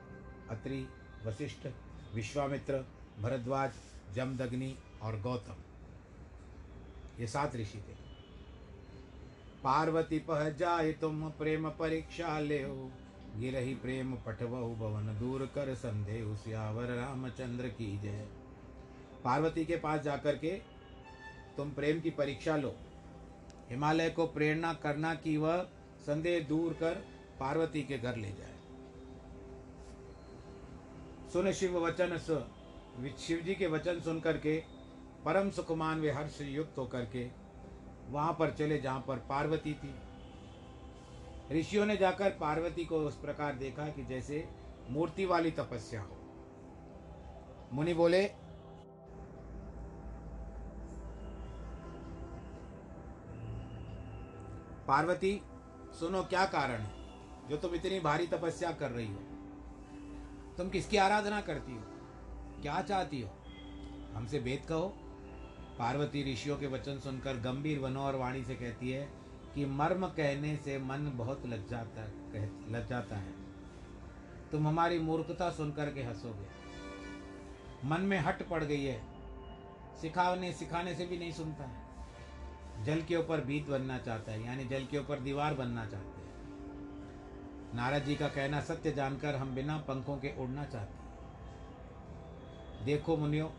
अत्रि, 0.51 0.89
वशिष्ठ, 1.27 1.69
विश्वामित्र, 2.15 2.85
भरद्वाज, 3.21 3.73
जमदग्नि 4.15 4.79
और 5.03 5.21
गौतम। 5.21 5.55
ये 7.21 7.27
सात 7.27 7.57
ऋषि 7.57 7.79
थे। 7.79 8.02
पार्वती 9.65 10.19
पह 10.19 10.49
जाए 10.51 10.93
तुम 10.93 11.29
प्रेम 11.31 11.69
परीक्षा 11.71 12.39
ले 12.41 12.63
हो 12.63 12.91
गिरही 13.37 13.75
प्रेम 13.75 14.15
पठवहु 14.17 14.75
भवन 14.77 15.07
दूर 15.19 15.47
कर 15.55 15.75
संदेह, 15.75 16.35
सियावर 16.35 16.85
रामचंद्र 16.85 17.69
की 17.69 17.99
जय। 17.99 18.27
पार्वती 19.25 19.65
के 19.65 19.77
पास 19.77 20.01
जाकर 20.01 20.37
के 20.37 20.51
तुम 21.57 21.71
प्रेम 21.71 22.01
की 22.01 22.11
परीक्षा 22.11 22.57
लो। 22.57 22.75
हिमालय 23.71 24.11
को 24.11 24.27
प्रेरणा 24.27 24.73
करना 24.73 25.15
कि 25.15 25.37
वह 25.37 25.63
संदेह 26.01 26.41
दूर 26.41 26.73
कर 26.73 26.95
पार्वती 27.41 27.83
के 27.83 27.99
घर 27.99 28.17
ले 28.17 28.31
जाए। 28.31 28.57
सुन 31.33 31.53
शिव 31.53 31.79
वचन 31.87 32.17
शिव 33.19 33.39
जी 33.39 33.55
के 33.55 33.67
वचन 33.67 34.01
सुन 34.01 34.21
करके 34.21 34.57
परम 35.25 35.51
सुकुमान 35.51 36.01
वे 36.01 36.11
हर्ष 36.11 36.41
युक्त 36.41 36.79
होकर 36.79 37.05
के 37.07 37.25
वहाँ 38.13 38.33
पर 38.33 38.51
चले 38.51 38.79
जहाँ 38.79 39.05
पर 39.09 39.17
पार्वती 39.19 39.75
थी। 39.75 39.95
ऋषियों 41.53 41.87
ने 41.87 41.97
जाकर 41.97 42.31
पार्वती 42.31 42.85
को 42.85 42.97
उस 42.97 43.17
प्रकार 43.17 43.55
देखा 43.55 43.89
कि 43.89 44.05
जैसे 44.05 44.49
मूर्ति 44.91 45.25
वाली 45.25 45.51
तपस्या 45.51 46.03
हो। 46.03 46.17
मुनि 47.73 47.95
बोले, 47.95 48.25
पार्वती, 54.89 55.43
सुनो 56.01 56.23
क्या 56.23 56.45
कारण 56.47 56.81
है 56.81 57.49
जो 57.49 57.57
तुम 57.57 57.75
इतनी 57.75 58.01
भारी 58.01 58.27
तपस्या 58.27 58.73
कर 58.73 58.91
रही 58.91 59.07
हो? 59.07 59.21
तुम 60.59 60.69
किसकी 60.69 60.97
आराधना 60.97 61.41
करती 61.41 61.73
हो? 61.73 61.83
क्या 62.63 62.83
चाहती 62.83 63.21
हो? 63.21 63.31
हमसे 64.15 64.39
वेद 64.39 64.67
कहो। 64.69 64.97
पार्वती 65.79 66.33
ऋषियों 66.33 66.57
के 66.57 66.67
वचन 66.67 66.99
सुनकर 66.99 67.37
गंभीर 67.37 67.79
वनोर 67.79 68.15
वाणी 68.15 68.45
से 68.45 68.55
कहती 68.55 68.91
है 68.91 69.13
कि 69.55 69.65
मर्म 69.65 70.07
कहने 70.07 70.57
से 70.57 70.79
मन 70.79 71.13
बहुत 71.15 71.47
लग 71.47 71.69
जाता, 71.69 72.03
कह, 72.07 72.73
लग 72.73 72.89
जाता 72.89 73.17
है। 73.17 73.33
तुम 74.53 74.69
हमारी 74.69 74.99
मूर्खता 74.99 75.51
सुनकर 75.51 75.93
के 75.93 76.03
हंसोगे। 76.03 76.63
मन 77.89 78.01
में 78.01 78.19
हट 78.19 78.49
पड़ 78.49 78.65
गई 78.65 78.85
है। 78.85 79.03
सिखाने 80.01 80.53
सिखाने 80.53 80.95
से 80.95 81.07
भी 81.07 81.19
नहीं 81.19 81.33
सुनता 81.33 81.65
है। 81.65 81.83
जल 82.85 83.03
के 83.03 83.17
ऊपर 83.17 83.41
बीत 83.41 83.69
बनना 83.69 83.99
चाहता 83.99 84.33
है, 84.33 84.47
यानी 84.47 84.65
जल 84.65 84.85
के 84.85 84.99
ऊपर 84.99 85.21
दीवार 85.21 85.55
बनना 85.55 85.87
चाहते 85.87 86.21
हैं। 86.21 86.33
नारद 87.75 88.03
जी 88.03 88.17
का 88.17 88.29
कहना 88.29 88.61
सत्य 88.61 88.93
जानकर 88.93 89.35
हम 89.35 89.55
बिना 89.55 89.79
पंखों 89.79 90.17
के 90.17 90.43
उड़ना 90.43 90.65
चाहते 90.65 90.93
हैं। 90.93 91.03
देखो 92.85 93.17
मुनियो 93.17 93.53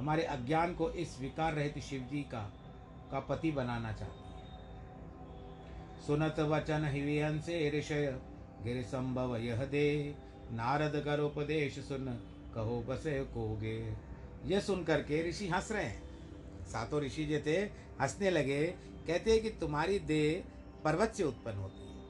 हमारे 0.00 0.22
अज्ञान 0.22 0.74
को 0.74 0.90
इस 0.90 1.20
विकार 1.20 1.54
रहित 1.54 1.78
शिव 1.78 2.00
जी 2.00 2.22
का 2.22 2.52
का 3.10 3.20
पति 3.20 3.50
बनाना 3.50 3.92
चाहती 3.92 4.20
है। 4.20 4.40
सुनत 6.06 6.40
वचन 6.40 7.40
से 7.46 7.78
ऋषय, 7.78 8.20
गिर 8.62 8.82
संभव 8.82 9.36
यह 9.36 9.64
दे। 9.64 10.14
नारद 10.52 11.02
कर 11.04 11.20
उपदेश 11.20 11.78
सुन, 11.78 12.04
कहो 12.54 12.82
बसे 12.82 13.24
कोगे। 13.24 13.94
यह 14.44 14.60
सुन 14.60 14.84
करके 14.84 15.28
ऋषि 15.28 15.48
हंस 15.48 15.72
रहे 15.72 15.84
हैं। 15.84 16.02
सातों 16.66 17.02
ऋषि 17.02 17.24
जो 17.24 17.40
थे, 17.46 17.58
हंसने 18.00 18.30
लगे। 18.30 18.66
कहते 19.06 19.32
हैं 19.32 19.42
कि 19.42 19.50
तुम्हारी 19.50 19.98
देह 19.98 20.44
पर्वत 20.84 21.10
से 21.10 21.24
उत्पन्न 21.24 21.56
होती 21.56 21.80
है। 21.80 22.06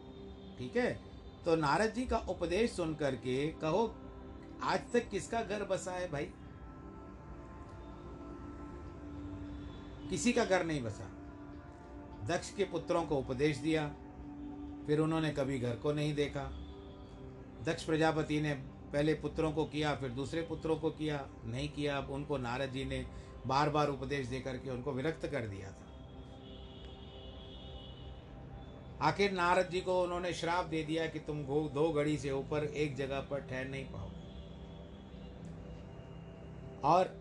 ठीक 0.58 0.76
है? 0.76 1.00
तो 1.44 1.56
नारद 1.56 1.94
जी 1.94 2.06
का 2.06 2.16
उपदेश 2.16 2.70
सुन 2.70 2.94
करके 2.94 3.48
कहो, 3.48 3.94
आज 4.62 4.80
तक 4.92 5.10
किसका 5.10 5.42
घर 5.42 5.64
बसा 5.64 5.92
है 5.92 6.10
भाई? 6.10 6.30
किसी 10.10 10.32
का 10.32 10.44
घर 10.44 10.64
नहीं 10.64 10.82
बसा। 10.82 11.04
दक्ष 12.28 12.50
के 12.54 12.64
पुत्रों 12.64 13.02
को 13.04 13.16
उपदेश 13.16 13.56
दिया, 13.56 13.86
फिर 14.86 15.00
उन्होंने 15.00 15.30
कभी 15.30 15.58
घर 15.58 15.76
को 15.76 15.92
नहीं 15.92 16.14
देखा। 16.14 16.42
दक्ष 17.64 17.84
प्रजापति 17.84 18.40
ने 18.40 18.52
पहले 18.92 19.14
पुत्रों 19.14 19.52
को 19.52 19.64
किया, 19.64 19.94
फिर 19.94 20.10
दूसरे 20.10 20.42
पुत्रों 20.42 20.76
को 20.76 20.90
किया, 20.90 21.28
नहीं 21.44 21.68
किया। 21.68 21.96
अब 21.98 22.10
उनको 22.10 22.38
नारद 22.38 22.70
जी 22.70 22.84
ने 22.84 23.06
बार 23.46 23.70
बार 23.70 23.88
उपदेश 23.88 24.26
दे 24.26 24.40
करके 24.40 24.70
उनको 24.70 24.92
विरक्त 24.92 25.26
कर 25.26 25.46
दिया 25.46 25.70
था। 25.70 25.86
आखिर 29.02 29.32
नारद 29.32 29.68
जी 29.70 29.80
को 29.80 30.02
उन्होंने 30.02 30.32
श्राप 30.32 30.64
दे 30.64 30.82
दिया 30.82 31.06
कि 31.06 31.18
तुम 31.18 31.42
दो 31.68 31.92
घड़ी 31.92 32.16
से 32.18 32.30
ऊपर 32.30 32.64
एक 32.64 32.96
जगह 32.96 33.20
पर 33.20 33.40
ठहर 33.40 33.68
नहीं 33.68 33.84
पाओ 33.84 34.10
और 36.84 37.16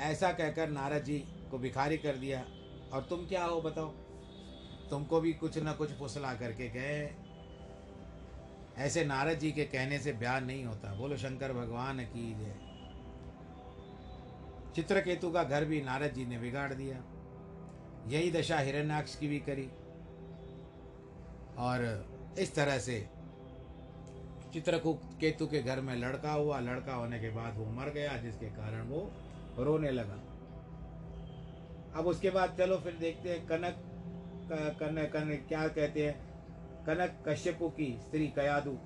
ऐसा 0.00 0.32
कहकर 0.32 0.70
नारद 0.70 1.04
जी 1.04 1.24
को 1.50 1.58
भिखारी 1.58 1.98
कर 1.98 2.16
दिया। 2.16 2.40
और 2.92 3.06
तुम 3.10 3.26
क्या 3.26 3.44
हो 3.44 3.60
बताओ? 3.60 3.88
तुमको 4.90 5.20
भी 5.20 5.32
कुछ 5.32 5.58
ना 5.58 5.72
कुछ 5.72 5.92
फुसला 5.92 6.34
करके 6.34 6.68
गए। 6.68 7.14
ऐसे 8.76 9.04
नारद 9.04 9.38
जी 9.38 9.52
के 9.52 9.64
कहने 9.64 9.98
से 9.98 10.12
बयान 10.12 10.44
नहीं 10.44 10.64
होता। 10.64 10.94
बोलो, 10.94 11.16
शंकर 11.16 11.52
भगवान 11.52 12.00
की 12.00 12.34
जय। 12.34 12.56
चित्रकेतु 14.74 15.30
का 15.30 15.44
घर 15.44 15.64
भी 15.64 15.82
नारद 15.82 16.10
जी 16.10 16.26
ने 16.26 16.38
बिगाड़ 16.38 16.74
दिया। 16.74 17.04
यही 18.06 18.32
दशा 18.32 18.58
हिरण्याक्ष 18.58 19.18
की 19.18 19.28
भी 19.28 19.38
करी। 19.38 19.70
और 21.58 22.06
इस 22.38 22.54
तरह 22.54 22.78
से 22.78 23.08
चित्रकूट 24.52 25.00
केतु 25.20 25.46
के 25.46 25.62
घर 25.62 25.80
में 25.80 25.96
लड़का 25.96 26.32
हुआ। 26.32 26.60
लड़का 26.60 26.94
होने 26.94 27.18
के 27.18 27.30
बाद 27.30 27.56
वो 27.56 27.66
मर 27.66 27.90
गया, 27.90 28.16
जिसके 28.16 28.46
कारण 28.46 28.82
वो 28.82 29.12
रोने 29.58 29.90
लगा। 29.90 30.25
अब 31.96 32.06
उसके 32.06 32.30
बाद 32.30 32.56
चलो 32.58 32.76
फिर 32.76 32.92
देखते 32.92 33.28
हैं 33.30 33.46
कनक 33.46 33.82
कन, 34.80 35.10
कन 35.12 35.44
क्या 35.48 35.68
कहते 35.68 36.06
हैं? 36.06 36.14
कनक 36.84 37.24
कश्यपु 37.28 37.68
की 37.68 37.98
स्त्री 38.00 38.26
कयादु 38.28 38.76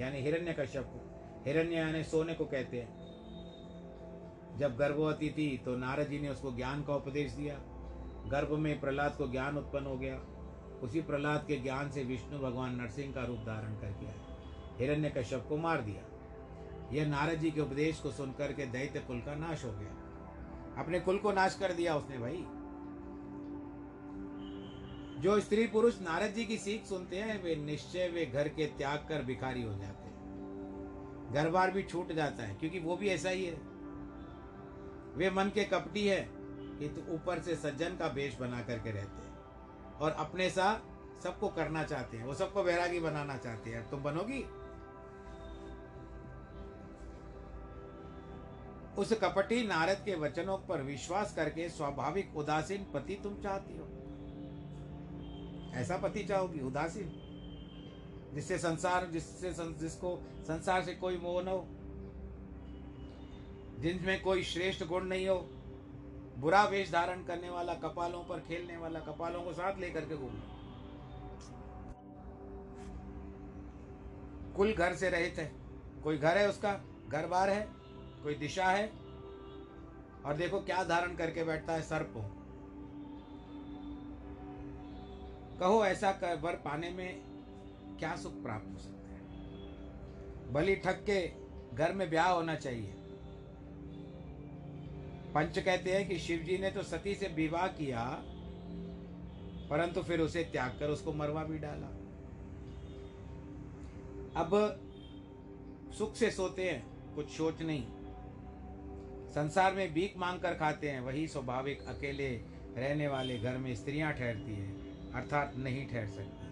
यानी 0.00 0.20
हिरण्य 0.20 0.52
कश्यपु 0.52 1.00
हिरण्य 1.46 1.76
यानी 1.76 2.04
सोने 2.04 2.34
को 2.34 2.44
कहते 2.44 2.80
हैं। 2.80 4.56
जब 4.58 4.76
गर्भवती 4.76 5.30
थी 5.30 5.58
तो 5.58 5.76
नारद 5.76 6.06
जी 6.06 6.18
ने 6.18 6.28
उसको 6.28 6.52
ज्ञान 6.52 6.82
का 6.82 6.94
उपदेश 6.94 7.32
दिया। 7.32 7.54
गर्भ 8.30 8.52
में 8.52 8.80
प्रहलाद 8.80 9.14
को 9.16 9.28
ज्ञान 9.28 9.58
उत्पन्न 9.58 9.86
हो 9.86 9.96
गया। 9.96 10.16
उसी 10.82 11.00
प्रहलाद 11.00 11.44
के 11.48 11.56
ज्ञान 11.56 11.90
से 11.90 12.04
विष्णु 12.04 12.38
भगवान 12.38 12.74
नरसिंह 12.74 13.12
का 13.14 13.24
रूप 13.24 13.38
धारण 13.38 13.74
कर 13.74 13.86
आए। 13.86 14.14
हिरण्य 14.78 15.10
कश्यप 15.10 15.46
को 15.48 15.56
मार 15.56 15.80
दिया। 15.80 16.02
यह 16.92 17.06
नारद 17.06 17.38
जी 17.38 17.50
के 17.50 17.60
उपदेश 17.60 18.00
को 18.00 18.10
सुनकर 18.10 18.52
के 18.52 18.66
दैत्य 18.66 19.00
कुल 19.00 19.20
का 19.20 19.34
नाश 19.34 19.64
हो 19.64 19.72
गया। 19.72 20.07
अपने 20.78 21.00
कुल 21.00 21.18
को 21.18 21.32
नाश 21.32 21.54
कर 21.54 21.72
दिया 21.72 21.96
उसने 21.96 22.18
भाई। 22.18 22.46
जो 25.22 25.40
स्त्री 25.40 25.66
पुरुष 25.66 26.00
नारद 26.00 26.26
जी 26.26 26.44
की 26.44 26.58
सीख 26.58 26.84
सुनते 26.84 27.16
हैं, 27.16 27.42
वे 27.42 27.56
निश्चय 27.56 28.08
वे 28.08 28.26
घर 28.26 28.48
के 28.48 28.66
त्याग 28.66 28.98
कर 28.98 29.22
भिखारी 29.22 29.62
हो 29.62 29.70
जाते 29.70 30.08
हैं। 30.08 30.08
घर 31.32 31.50
बार 31.50 31.70
भी 31.70 31.82
छूट 31.82 32.12
जाता 32.12 32.42
है, 32.42 32.54
क्योंकि 32.54 32.78
वो 32.80 32.96
भी 32.96 33.08
ऐसा 33.08 33.30
ही 33.30 33.44
है। 33.44 33.54
वे 35.16 35.30
मन 35.30 35.50
के 35.54 35.64
कपटी 35.64 36.06
है 36.06 36.28
कि 36.78 36.88
तो 36.88 37.14
ऊपर 37.14 37.38
से 37.38 37.56
सज्जन 37.56 37.96
का 37.96 38.06
वेश 38.06 38.38
बना 38.40 38.62
करके 38.62 38.90
रहते 38.90 39.26
हैं। 39.26 39.38
और 39.98 40.10
अपने 40.10 40.50
सा 40.50 40.82
सबको 41.22 41.48
करना 41.48 41.84
चाहते 41.84 42.16
हैं, 42.16 42.24
वो 42.24 42.34
सबको 42.34 42.62
वैरागी 42.62 43.00
बनाना 43.00 43.36
चाहते 43.36 43.70
हैं। 43.70 43.90
तुम 43.90 44.02
बनोगी? 44.02 44.44
उस 48.98 49.12
कपटी 49.12 49.66
नारद 49.66 50.02
के 50.04 50.14
वचनों 50.14 50.58
पर 50.58 50.82
विश्वास 50.82 51.34
करके 51.34 51.68
स्वाभाविक 51.68 52.36
उदासीन 52.36 52.86
पति 52.94 53.14
तुम 53.14 53.42
चाहती 53.42 53.78
हो। 53.78 53.84
ऐसा 55.74 55.96
पति 55.96 56.24
चाहोगी? 56.24 56.60
उदासीन? 56.60 57.24
जिससे 58.34 58.58
संसार 58.58 59.06
जिससे 59.06 59.52
सं, 59.52 59.78
जिसको 59.78 60.22
संसार 60.42 60.82
से 60.82 60.94
कोई 60.94 61.16
मोह 61.16 61.42
न 61.42 61.48
हो। 61.48 61.66
जिनमें 63.78 64.22
कोई 64.22 64.42
श्रेष्ठ 64.42 64.84
गुण 64.84 65.04
नहीं 65.04 65.28
हो। 65.28 65.48
बुरा 66.38 66.64
वेश 66.64 66.92
धारण 66.92 67.24
करने 67.24 67.50
वाला 67.50 67.74
कपालों 67.74 68.24
पर 68.24 68.40
खेलने 68.40 68.76
वाला 68.76 69.00
कपालों 69.00 69.42
को 69.42 69.52
साथ 69.52 69.78
लेकर 69.78 70.00
के 70.00 70.16
घूमना 70.16 70.54
कुल 74.56 74.72
घर 74.72 74.94
से 74.94 75.10
रहित 75.10 75.52
कोई 76.04 76.18
घर 76.18 76.38
है 76.38 76.48
उसका? 76.48 76.84
घर 77.08 77.26
बार 77.26 77.50
है? 77.50 77.77
कोई 78.22 78.34
दिशा 78.34 78.64
है? 78.64 78.86
और 80.26 80.36
देखो 80.36 80.60
क्या 80.60 80.82
धारण 80.84 81.14
करके 81.16 81.44
बैठता 81.44 81.72
है 81.72 81.82
सर्प। 81.82 82.14
कहो, 85.60 85.84
ऐसा 85.84 86.12
कर 86.12 86.36
वर 86.36 86.54
पाने 86.54 86.90
में 86.90 87.20
क्या 87.98 88.16
सुख 88.16 88.42
प्राप्त 88.42 88.70
हो 88.72 88.78
सकता 88.78 89.08
है? 89.08 89.20
बलि 90.52 90.76
ठग 90.76 91.04
के 91.10 91.20
घर 91.76 91.92
में 91.92 92.08
ब्याह 92.10 92.30
होना 92.30 92.54
चाहिए। 92.54 92.94
पंच 95.34 95.58
कहते 95.58 95.94
हैं 95.94 96.08
कि 96.08 96.18
शिव 96.18 96.40
जी 96.40 96.58
ने 96.58 96.70
तो 96.70 96.82
सती 96.82 97.14
से 97.14 97.28
विवाह 97.28 97.66
किया, 97.66 98.04
परंतु 99.70 100.02
फिर 100.02 100.20
उसे 100.20 100.42
त्याग 100.42 100.76
कर 100.80 100.90
उसको 100.90 101.12
मरवा 101.12 101.44
भी 101.44 101.58
डाला। 101.58 101.86
अब 104.40 104.50
सुख 105.98 106.14
से 106.14 106.30
सोते 106.30 106.70
हैं, 106.70 107.14
कुछ 107.14 107.28
सोच 107.28 107.62
नहीं। 107.62 107.86
संसार 109.28 109.74
में 109.74 109.94
भीख 109.94 110.14
मांग 110.16 110.40
कर 110.40 110.54
खाते 110.54 110.90
हैं, 110.90 111.00
वही 111.00 111.28
स्वाभाविक 111.28 111.82
अकेले 111.82 112.28
रहने 112.76 113.08
वाले 113.08 113.38
घर 113.38 113.56
में 113.56 113.74
स्त्रियाँ 113.74 114.12
ठहरती 114.12 114.54
हैं, 114.54 115.12
अर्थात 115.12 115.52
नहीं 115.56 115.86
ठहर 115.88 116.06
सकती। 116.06 116.46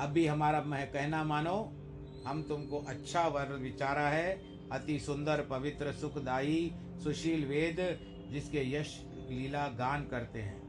अब 0.00 0.10
भी 0.10 0.26
हमारा 0.26 0.62
मह 0.62 0.84
कहना 0.84 1.24
मानो, 1.24 1.72
हम 2.26 2.42
तुमको 2.42 2.78
अच्छा 2.78 3.26
वर 3.28 3.52
विचारा 3.52 4.08
है, 4.08 4.32
अति 4.72 4.98
सुंदर, 4.98 5.46
पवित्र, 5.50 5.92
सुखदायी, 5.92 6.72
सुशील 7.04 7.44
वेद, 7.44 7.98
जिसके 8.30 8.70
यश 8.70 9.04
लीला 9.30 9.66
गान 9.68 10.06
करते 10.06 10.38
हैं। 10.38 10.60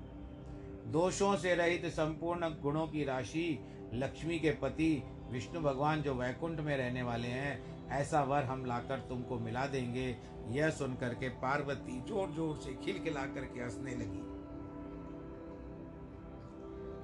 दोषों 0.91 1.35
से 1.37 1.55
रहित 1.55 1.85
संपूर्ण 1.85 2.49
गुणों 2.49 2.87
की 2.87 3.03
राशि 3.03 3.59
लक्ष्मी 3.93 4.39
के 4.39 4.51
पति 4.51 5.03
विष्णु 5.31 5.61
भगवान 5.61 6.01
जो 6.01 6.13
वैकुंठ 6.13 6.59
में 6.59 6.77
रहने 6.77 7.01
वाले 7.01 7.27
हैं 7.27 7.80
ऐसा 7.91 8.21
वर 8.23 8.43
हम 8.43 8.65
लाकर 8.65 8.99
तुमको 8.99 9.39
मिला 9.39 9.65
देंगे। 9.67 10.07
यह 10.49 10.69
सुनकर 10.69 11.13
के 11.13 11.29
पार्वती 11.39 11.99
ज़ोर 12.01 12.29
ज़ोर 12.29 12.55
से 12.55 12.73
खिलखिला 12.75 13.25
करके 13.25 13.59
हंसने 13.59 13.95
लगी। 13.95 14.21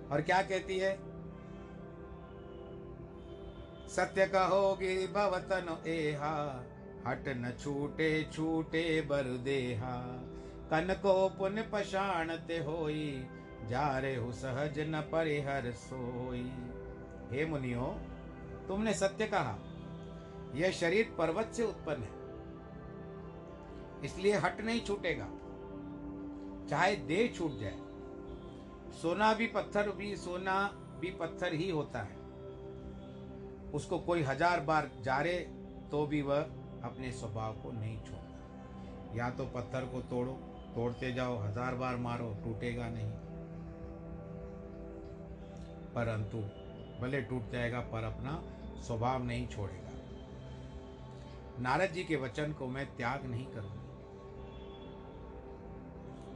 और 0.08 0.22
क्या 0.22 0.42
कहती 0.42 0.78
है? 0.80 0.96
सत्य 3.88 4.26
कहोगे 4.28 4.96
भवतन 5.08 5.78
एहा, 5.88 6.36
हट 7.08 7.28
न 7.28 7.52
छूटे 7.60 8.12
छूटे 8.34 9.02
बर 9.02 9.24
देहा। 9.44 9.96
कन 10.72 10.94
को 11.02 11.14
पुन 11.30 11.62
पशाणते 11.74 12.58
होई, 12.58 13.26
जा 13.70 13.88
रे 14.00 14.16
हो 14.16 14.32
सहज 14.32 14.80
न 14.80 15.02
परिहर 15.12 15.72
सोई। 15.72 16.52
हे 17.32 17.46
मुनियो, 17.46 17.96
तुमने 18.68 18.94
सत्य 18.94 19.26
कहा। 19.26 19.58
यह 20.56 20.72
शरीर 20.72 21.14
पर्वत 21.18 21.52
से 21.54 21.64
उत्पन्न 21.64 22.04
है। 22.04 22.16
इसलिए 24.06 24.36
हट 24.36 24.62
नहीं 24.62 24.82
छूटेगा। 24.82 25.28
चाहे 26.70 26.96
देह 26.96 27.32
छूट 27.36 27.60
जाए। 27.60 27.78
सोना 29.02 29.34
भी 29.34 29.48
पत्थर 29.48 29.90
भी, 29.90 30.16
सोना 30.16 30.60
भी 31.00 31.12
पत्थर 31.12 31.54
ही 31.54 31.70
होता 31.70 32.00
है। 32.02 32.16
उसको 33.72 34.00
कोई 34.00 34.22
हज़ार 34.22 34.60
बार 34.60 34.90
जारे 35.04 35.38
तो 35.92 36.06
भी 36.06 36.22
वह 36.22 36.40
अपने 36.84 37.12
स्वभाव 37.12 37.54
को 37.54 37.72
नहीं 37.72 37.98
छोड़ता। 38.02 39.16
या 39.18 39.30
तो 39.30 39.46
पत्थर 39.46 39.86
को 39.86 40.02
तोड़ो, 40.02 40.34
तोड़ते 40.76 41.12
जाओ, 41.14 41.38
हज़ार 41.38 41.76
बार 41.76 41.96
मारो, 41.98 42.30
टूटेगा 42.44 42.88
नहीं। 42.90 43.12
परंतु 45.94 46.38
भले 47.02 47.22
टूट 47.22 47.52
जाएगा, 47.52 47.80
पर 47.80 48.04
अपना 48.04 48.42
स्वभाव 48.82 49.24
नहीं 49.24 49.48
छोड़ेगा। 49.48 49.87
नारद 51.60 51.92
जी 51.92 52.04
के 52.04 52.16
वचन 52.16 52.54
को 52.54 52.68
मैं 52.68 52.86
त्याग 52.98 53.26
नहीं 53.26 53.46
करूँगी। 53.46 53.84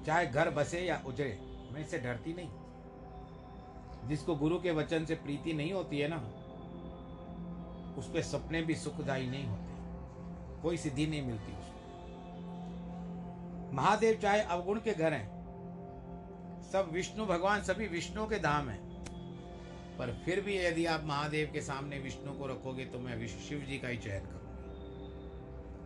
चाहे 0.05 0.27
घर 0.27 0.49
बसे 0.49 0.81
या 0.81 1.01
उजरे 1.07 1.39
मैं 1.71 1.81
इससे 1.81 1.99
डरती 1.99 2.34
नहीं। 2.34 2.49
जिसको 4.07 4.36
गुरु 4.36 4.60
के 4.60 4.71
वचन 4.71 5.05
से 5.05 5.15
प्रीति 5.15 5.53
नहीं 5.53 5.73
होती 5.73 5.99
है 5.99 6.07
ना 6.07 6.17
उसके 7.97 8.23
सपने 8.23 8.62
भी 8.62 8.75
सुखदायी 8.75 9.27
नहीं 9.27 9.45
होते। 9.45 10.62
कोई 10.62 10.77
सिद्धि 10.77 11.07
नहीं 11.07 11.21
मिलती 11.21 11.51
उसको। 11.51 11.79
महादेव 13.73 14.19
चाहे 14.21 14.41
अवगुण 14.41 14.79
के 14.79 14.93
घर 14.93 15.13
हैं, 15.13 15.27
सब 16.71 16.89
विष्णु 16.91 17.25
भगवान 17.25 17.63
सभी 17.63 17.88
विष्णु 17.88 18.25
के 18.25 18.39
धाम 18.39 18.69
हैं। 18.69 18.81
पर 19.97 20.13
फिर 20.25 20.41
भी 20.41 20.57
यदि 20.57 20.86
आप 20.86 21.03
महादेव 21.03 21.49
के 21.53 21.62
सामने 21.62 21.99
विष्णु 21.99 22.34
को 22.34 22.47
रखोगे 22.47 22.86
तो 22.86 22.99
मैं 22.99 23.27
शिव 23.27 23.60
जी 23.60 23.77
का 23.77 23.88
ही 23.88 23.97
चयन 23.97 24.19
करूँगी। 24.19 24.40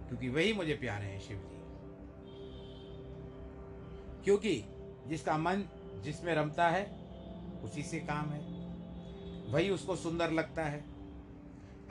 क्योंकि 0.07 0.29
वही 0.29 0.53
मुझे 0.53 0.73
प्यारे 0.73 1.05
हैं 1.05 1.21
शिव 1.21 1.37
जी। 1.37 1.55
क्योंकि 4.23 4.65
जिसका 5.07 5.37
मन 5.37 5.63
जिसमें 6.03 6.35
रमता 6.35 6.69
है, 6.69 7.05
उसी 7.63 7.83
से 7.83 7.99
काम 7.99 8.29
है। 8.29 8.55
वही 9.53 9.69
उसको 9.69 9.95
सुंदर 9.95 10.31
लगता 10.31 10.63
है। 10.63 10.85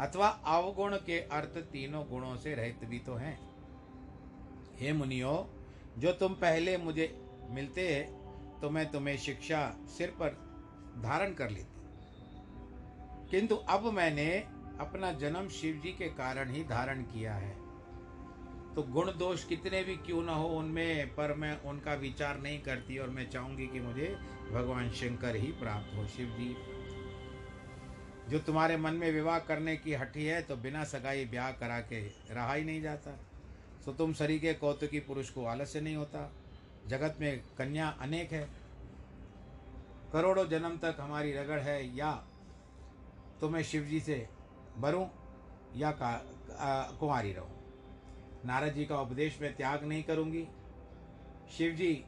अथवा 0.00 0.28
अवगुण 0.28 0.96
के 0.96 1.20
अर्थ 1.20 1.58
तीनों 1.58 2.08
गुणों 2.08 2.36
से 2.36 2.54
रहित 2.54 2.84
भी 2.84 2.98
तो 2.98 3.14
हैं। 3.14 3.40
हे 4.76 4.92
मुनियो, 4.92 5.50
जो 5.98 6.12
तुम 6.12 6.34
पहले 6.34 6.76
मुझे 6.76 7.28
मिलते 7.50 7.94
हैं 7.94 8.24
तो 8.60 8.70
मैं 8.70 8.90
तुम्हें 8.90 9.16
शिक्षा 9.16 9.76
सिर 9.98 10.10
पर 10.10 10.28
धारण 11.02 11.34
कर 11.34 11.50
लेती। 11.50 11.70
किंतु 13.30 13.54
अब 13.54 13.84
मैंने 13.84 14.38
अपना 14.80 15.12
जन्म 15.12 15.48
शिव 15.48 15.80
जी 15.84 15.92
के 15.92 16.08
कारण 16.08 16.50
ही 16.50 16.64
धारण 16.64 17.02
किया 17.02 17.34
है। 17.34 17.63
तो 18.76 18.82
गुण 18.84 19.10
दोष 19.18 19.44
कितने 19.44 19.82
भी 19.84 19.94
क्यों 19.96 20.22
ना 20.22 20.32
हो 20.32 20.46
उनमें, 20.50 21.14
पर 21.14 21.34
मैं 21.34 21.60
उनका 21.62 21.94
विचार 21.96 22.38
नहीं 22.40 22.60
करती 22.60 22.98
और 22.98 23.08
मैं 23.08 23.28
चाहूँगी 23.30 23.66
कि 23.66 23.80
मुझे 23.80 24.06
भगवान 24.50 24.90
शंकर 24.92 25.36
ही 25.36 25.52
प्राप्त 25.60 25.94
हो, 25.96 26.06
शिव 26.06 26.34
जी। 26.38 26.54
जो 28.30 28.38
तुम्हारे 28.38 28.76
मन 28.76 28.94
में 28.94 29.10
विवाह 29.12 29.38
करने 29.40 29.76
की 29.76 29.94
हठी 29.94 30.24
है 30.24 30.40
तो 30.42 30.56
बिना 30.56 30.84
सगाई 30.86 31.24
ब्याह 31.26 31.50
करा 31.52 31.78
के 31.82 32.00
रहा 32.30 32.52
ही 32.54 32.64
नहीं 32.64 32.82
जाता। 32.82 33.18
तो 33.86 33.92
तुम 33.92 34.12
शरीर 34.14 34.38
के 34.40 34.52
कौतुकी 34.54 35.00
पुरुष 35.00 35.30
को 35.30 35.44
आलस्य 35.46 35.80
नहीं 35.80 35.96
होता। 35.96 36.30
जगत 36.88 37.16
में 37.20 37.40
कन्या 37.58 37.88
अनेक 38.00 38.32
है। 38.32 38.48
करोड़ों 40.12 40.48
जन्म 40.48 40.76
तक 40.78 40.96
हमारी 41.00 41.32
रगड़ 41.32 41.60
है, 41.60 41.96
या 41.96 42.12
तो 43.40 43.48
मैं 43.48 43.62
शिव 43.62 43.84
जी 43.84 44.00
से 44.00 44.26
भरूं 44.78 45.06
या 45.76 45.90
का 45.92 46.16
कुमारी 47.00 47.32
रहूँ। 47.32 47.53
नारद 48.44 48.72
जी 48.72 48.84
का 48.84 49.00
उपदेश 49.00 49.38
में 49.42 49.56
त्याग 49.56 49.84
नहीं 49.84 50.02
करूँगी। 50.02 50.46
शिव 51.58 51.72
जी 51.72 52.04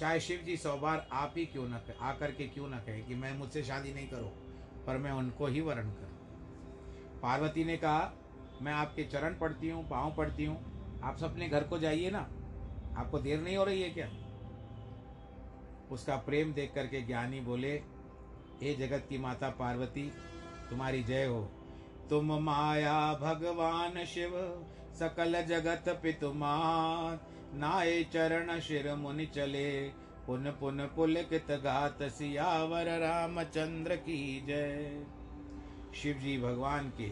चाहे 0.00 0.20
शिव 0.20 0.40
जी 0.40 0.56
सौ 0.56 0.76
बार 0.76 1.08
आप 1.12 1.34
ही 1.36 1.46
क्यों 1.46 1.68
न 1.68 1.80
आकर 2.00 2.30
के 2.30 2.46
क्यों 2.48 2.68
न 2.68 2.72
कहे 2.72 3.00
कि 3.02 3.14
मैं 3.14 3.38
मुझसे 3.38 3.62
शादी 3.64 3.94
नहीं 3.94 4.08
करूँ, 4.08 4.30
पर 4.86 4.98
मैं 4.98 5.10
उनको 5.10 5.46
ही 5.46 5.60
वरण 5.60 5.90
करूँ। 5.90 7.20
पार्वती 7.22 7.64
ने 7.64 7.76
कहा, 7.76 8.12
मैं 8.62 8.72
आपके 8.72 9.04
चरण 9.04 9.34
पढ़ती 9.34 9.68
हूँ, 9.68 9.88
पाँव 9.88 10.14
पढ़ती 10.14 10.44
हूँ। 10.44 11.00
आप 11.02 11.22
अपने 11.22 11.48
घर 11.48 11.64
को 11.64 11.78
जाइए 11.78 12.10
ना। 12.10 12.28
आपको 12.96 13.18
देर 13.18 13.40
नहीं 13.40 13.56
हो 13.56 13.64
रही 13.64 13.82
है 13.82 13.90
क्या? 13.90 14.08
उसका 15.90 16.16
प्रेम 16.16 16.52
देख 16.52 16.72
करके 16.74 17.02
ज्ञानी 17.02 17.40
बोले, 17.40 17.72
हे 18.62 18.74
जगत 18.74 19.06
की 19.08 19.18
माता 19.18 19.50
पार्वती, 19.50 20.12
तुम्हारी 20.70 21.02
जय 21.02 21.24
हो। 21.24 21.42
तुम 22.10 22.32
माया, 22.42 23.14
भगवान, 23.14 24.04
शिव 24.04 24.30
सकल 24.98 25.42
जगत 25.42 25.88
पितुमान 26.02 27.18
नाये 27.54 28.02
चरण 28.04 28.58
शिर 28.60 28.94
मुनि 28.94 29.26
चले। 29.26 29.70
पुन 30.26 30.50
पुन 30.50 30.80
पुलकित 30.96 31.50
घात 31.52 32.02
सियावर 32.12 32.88
रामचंद्र 33.00 33.96
की 33.98 34.18
जय। 34.46 35.04
शिव 35.94 36.18
जी 36.18 36.36
भगवान 36.38 36.88
के, 36.90 37.08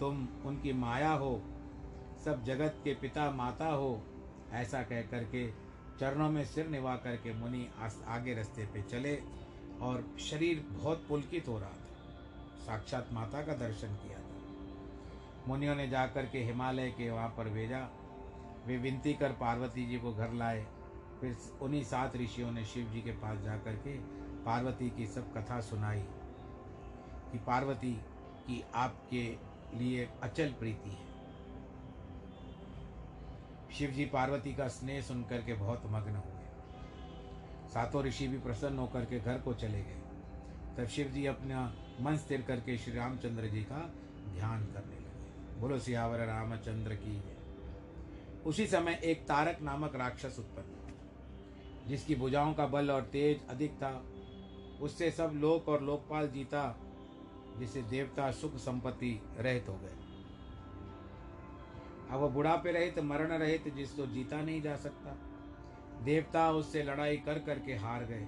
तुम 0.00 0.26
उनकी 0.46 0.72
माया 0.72 1.10
हो, 1.12 1.40
सब 2.24 2.42
जगत 2.44 2.80
के 2.84 2.94
पिता 2.94 3.30
माता 3.30 3.68
हो, 3.68 4.02
ऐसा 4.52 4.82
कह 4.82 5.02
करके 5.02 5.46
चरणों 6.00 6.28
में 6.30 6.44
सिर 6.44 6.68
निभा 6.68 6.96
करके 6.96 7.32
मुनि 7.34 7.66
आगे 8.08 8.34
रास्ते 8.34 8.66
पे 8.66 8.82
चले 8.82 9.14
और 9.80 10.04
शरीर 10.20 10.64
बहुत 10.70 11.06
पुलकित 11.08 11.48
हो 11.48 11.58
रहा 11.58 11.68
था। 11.68 12.64
साक्षात 12.66 13.12
माता 13.12 13.42
का 13.42 13.54
दर्शन 13.58 13.94
किया 13.96 14.18
मुनियों 15.48 15.74
ने 15.74 15.88
जाकर 15.88 16.26
के 16.26 16.38
हिमालय 16.38 16.90
के 16.90 17.10
वहाँ 17.10 17.28
पर 17.28 17.48
भेजा। 17.48 17.88
वे 18.66 18.76
विनती 18.76 19.14
कर 19.14 19.32
पार्वती 19.32 19.86
जी 19.86 19.98
को 19.98 20.12
घर 20.14 20.32
लाए। 20.32 20.66
फिर 21.20 21.36
उन्हीं 21.62 21.84
सात 21.84 22.16
ऋषियों 22.16 22.52
ने 22.52 22.64
शिव 22.64 22.88
जी 22.88 23.00
के 23.00 23.12
पास 23.12 23.38
जा 23.38 23.56
कर 23.56 23.76
के 23.76 23.98
पार्वती 24.44 24.90
की 24.90 25.06
सब 25.06 25.32
कथा 25.34 25.60
सुनाई 25.60 26.02
कि 27.32 27.38
पार्वती 27.38 27.92
की 28.46 28.64
आपके 28.74 29.36
लिए 29.74 30.08
अचल 30.22 30.52
प्रीति 30.52 30.90
है। 30.90 31.14
शिव 33.72 33.90
जी 33.90 34.04
पार्वती 34.04 34.54
का 34.54 34.68
स्नेह 34.68 35.00
सुनकर 35.00 35.42
के 35.42 35.54
बहुत 35.54 35.82
मग्न 35.86 36.16
हुए। 36.16 36.44
सातों 37.68 38.04
ऋषि 38.04 38.28
भी 38.28 38.38
प्रसन्न 38.38 38.78
होकर 38.78 39.04
के 39.04 39.20
घर 39.20 39.38
को 39.38 39.54
चले 39.54 39.82
गए। 39.82 40.00
तब 40.78 40.86
शिव 40.86 41.08
जी 41.08 41.26
अपना 41.26 41.74
मन 42.00 42.16
स्थिर 42.16 42.42
करके 42.42 42.78
श्री 42.78 42.94
रामचंद्र 42.94 43.46
जी 43.46 43.62
का 43.62 43.92
ध्यान 44.34 44.64
करने 44.64 44.93
बोलो, 45.58 45.78
सियावर 45.78 46.18
रामचंद्र 46.18 46.94
की 46.94 47.22
उसी 48.46 48.66
समय 48.66 49.00
एक 49.04 49.22
तारक 49.22 49.58
नामक 49.62 49.96
राक्षस 49.96 50.36
उत्पन्न 50.38 50.66
हुआ, 50.66 51.88
जिसकी 51.88 52.14
भुजाओं 52.14 52.54
का 52.54 52.66
बल 52.66 52.90
और 52.90 53.02
तेज 53.02 53.46
अधिक 53.48 53.72
था। 53.72 54.04
उससे 54.80 55.10
सब 55.10 55.32
लोक 55.34 55.68
और 55.68 55.82
लोकपाल 55.82 56.28
जीता, 56.28 56.78
जिसे 57.58 57.82
देवता 57.82 58.30
सुख 58.30 58.56
संपत्ति 58.56 59.22
रहित 59.38 59.68
हो 59.68 59.74
गए। 59.74 59.96
अब 62.10 62.20
वह 62.20 62.28
बुढ़ापे 62.28 62.72
रहित, 62.72 62.98
मरण 62.98 63.32
रहित, 63.32 63.74
जिसको 63.74 64.06
तो 64.06 64.12
जीता 64.12 64.42
नहीं 64.42 64.62
जा 64.62 64.76
सकता। 64.76 65.16
देवता 66.04 66.50
उससे 66.50 66.82
लड़ाई 66.82 67.16
कर 67.16 67.38
करके 67.38 67.74
हार 67.74 68.04
गए। 68.04 68.26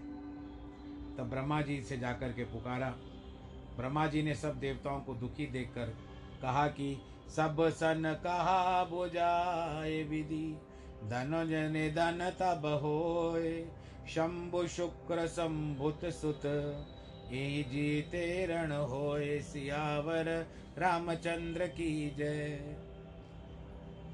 तब 1.16 1.30
ब्रह्मा 1.30 1.62
जी 1.62 1.82
से 1.82 1.98
जाकर 1.98 2.32
के 2.32 2.44
पुकारा। 2.44 2.90
ब्रह्मा 3.76 4.06
जी 4.06 4.22
ने 4.22 4.34
सब 4.34 4.58
देवताओं 4.58 5.00
को 5.00 5.14
दुखी 5.14 5.46
देखकर 5.46 5.86
कहा 6.42 6.68
कि 6.68 7.00
सब 7.28 7.56
सन 7.70 8.16
कहा 8.24 8.84
बुझाए 8.84 10.02
विधि। 10.02 10.58
धन 11.04 11.46
जने 11.48 11.90
धन 11.90 12.32
तब 12.40 12.66
होए। 12.82 13.64
शंभु 14.08 14.66
शुक्र 14.66 15.26
संभुत 15.26 16.04
सुत। 16.04 16.46
ये 17.32 17.62
जीते 17.62 18.46
रण 18.46 18.72
होए 18.72 19.38
सियावर। 19.40 20.46
रामचंद्र 20.78 21.66
की 21.66 22.10
जय। 22.10 22.76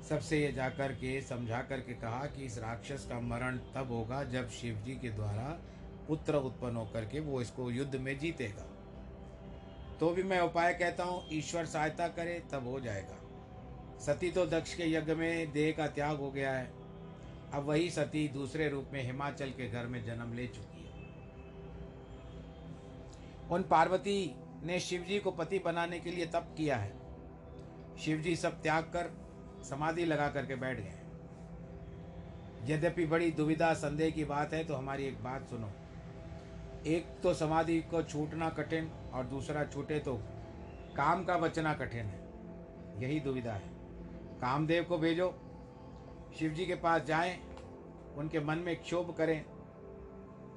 सबसे 0.09 0.38
ये 0.40 0.53
जाकर 0.53 0.92
के, 0.92 1.20
समझा 1.20 1.61
करके 1.62 1.92
कहा 1.92 2.27
कि 2.27 2.44
इस 2.44 2.59
राक्षस 2.59 3.07
का 3.09 3.20
मरण 3.20 3.59
तब 3.75 3.88
होगा 3.90 4.25
जब 4.25 4.48
शिव 4.51 4.77
जी 4.77 4.92
के 4.92 5.11
द्वारा 5.11 5.61
पुत्र 6.09 6.35
उत्पन्न 6.35 6.77
होकर 6.77 7.05
के 7.05 7.20
वो 7.20 7.40
इसको 7.40 7.70
युद्ध 7.70 7.96
में 7.96 8.18
जीतेगा। 8.18 8.72
तो 10.03 10.09
भी 10.11 10.23
मैं 10.23 10.41
उपाय 10.41 10.73
कहता 10.75 11.05
हूँ, 11.05 11.23
ईश्वर 11.33 11.67
सहायता 11.67 12.07
करे, 12.09 12.33
तब 12.53 12.67
हो 12.69 12.79
जाएगा। 12.81 13.17
सती 14.01 14.31
तो 14.31 14.47
दक्ष 14.47 14.75
के 14.75 14.85
यज्ञ 14.93 15.15
में 15.15 15.53
देह 15.53 15.73
का 15.73 15.87
त्याग 15.87 16.17
हो 16.17 16.31
गया 16.31 16.53
है। 16.53 16.65
अब 17.55 17.65
वही 17.65 17.91
सती 17.91 18.27
दूसरे 18.29 18.69
रूप 18.69 18.91
में 18.93 19.03
हिमाचल 19.03 19.51
के 19.51 19.69
घर 19.69 19.87
में 19.87 20.05
जन्म 20.05 20.33
ले 20.33 20.47
चुकी 20.47 20.85
है। 20.85 20.91
उन 23.51 23.62
पार्वती 23.62 24.35
ने 24.65 24.81
शिव 24.81 25.03
जी 25.03 25.19
को 25.19 25.31
पति 25.31 25.59
बनाने 25.59 26.01
के 26.01 26.11
लिए 26.11 26.27
तप 26.27 26.55
किया 26.57 26.77
है। 26.77 26.93
शिव 27.99 28.19
जी 28.19 28.37
सब 28.37 28.61
त्याग 28.62 28.91
कर 28.97 29.12
समाधि 29.71 30.05
लगा 30.05 30.29
करके 30.29 30.57
बैठ 30.57 30.81
गए 30.81 30.99
यद्यपि 32.75 33.07
बड़ी 33.07 33.31
दुविधा, 33.31 33.73
संदेह 33.75 34.11
की 34.11 34.25
बात 34.25 34.55
है 34.55 34.65
तो 34.65 34.75
हमारी 34.75 35.05
एक 35.05 35.23
बात 35.25 35.49
सुनो। 35.51 35.73
एक 36.87 37.07
तो 37.23 37.33
समाधि 37.35 37.81
को 37.81 38.03
छूटना 38.03 38.49
कठिन 38.51 38.90
और 39.14 39.25
दूसरा 39.25 39.64
छूटे 39.64 39.99
तो 39.99 40.14
काम 40.97 41.25
का 41.25 41.37
बचना 41.38 41.75
कठिन 41.75 42.07
है। 42.07 42.21
यही 43.03 43.21
दुविधा 43.21 43.53
है। 43.53 43.68
कामदेव 44.40 44.85
को 44.85 44.99
भेजो 44.99 45.29
शिव 46.38 46.51
जी 46.51 46.66
के 46.66 46.75
पास 46.75 47.03
जाएँ, 47.03 47.38
उनके 48.16 48.40
मन 48.40 48.59
में 48.59 48.75
क्षोभ 48.83 49.14
करें 49.18 49.45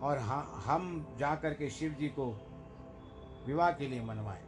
और 0.01 0.17
हम 0.65 1.15
जा 1.19 1.35
कर 1.35 1.53
के 1.53 1.69
शिव 1.69 1.91
जी 1.91 2.07
को 2.07 2.25
विवाह 3.47 3.71
के 3.71 3.87
लिए 3.87 4.01
मनवाएँ। 4.01 4.43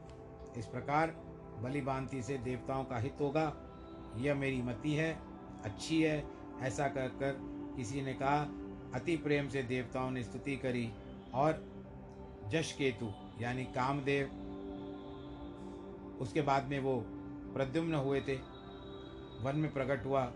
इस 0.57 0.65
प्रकार 0.65 1.15
बलि 1.59 2.21
से 2.21 2.37
देवताओं 2.37 2.83
का 2.83 2.97
हित 2.97 3.17
होगा। 3.21 3.53
यह 4.17 4.35
मेरी 4.35 4.61
मति 4.61 4.93
है, 4.93 5.13
अच्छी 5.65 6.01
है, 6.03 6.23
ऐसा 6.61 6.87
कर 6.87 7.07
कर 7.07 7.37
किसी 7.75 8.01
ने 8.01 8.13
कहा, 8.13 8.39
अति 8.93 9.17
प्रेम 9.17 9.49
से 9.49 9.63
देवताओं 9.63 10.11
ने 10.11 10.23
स्तुति 10.23 10.55
करी। 10.57 10.91
और 11.37 11.63
जश 12.47 12.71
केतु 12.71 13.11
यानी 13.41 13.63
कामदेव। 13.63 14.27
उसके 16.21 16.41
बाद 16.41 16.65
में 16.65 16.79
वो 16.79 17.03
प्रद्युम्न 17.53 17.95
हुए 17.95 18.21
थे। 18.21 18.35
वन 19.41 19.53
में 19.55 19.73
प्रकट 19.73 20.05
हुआ, 20.05 20.33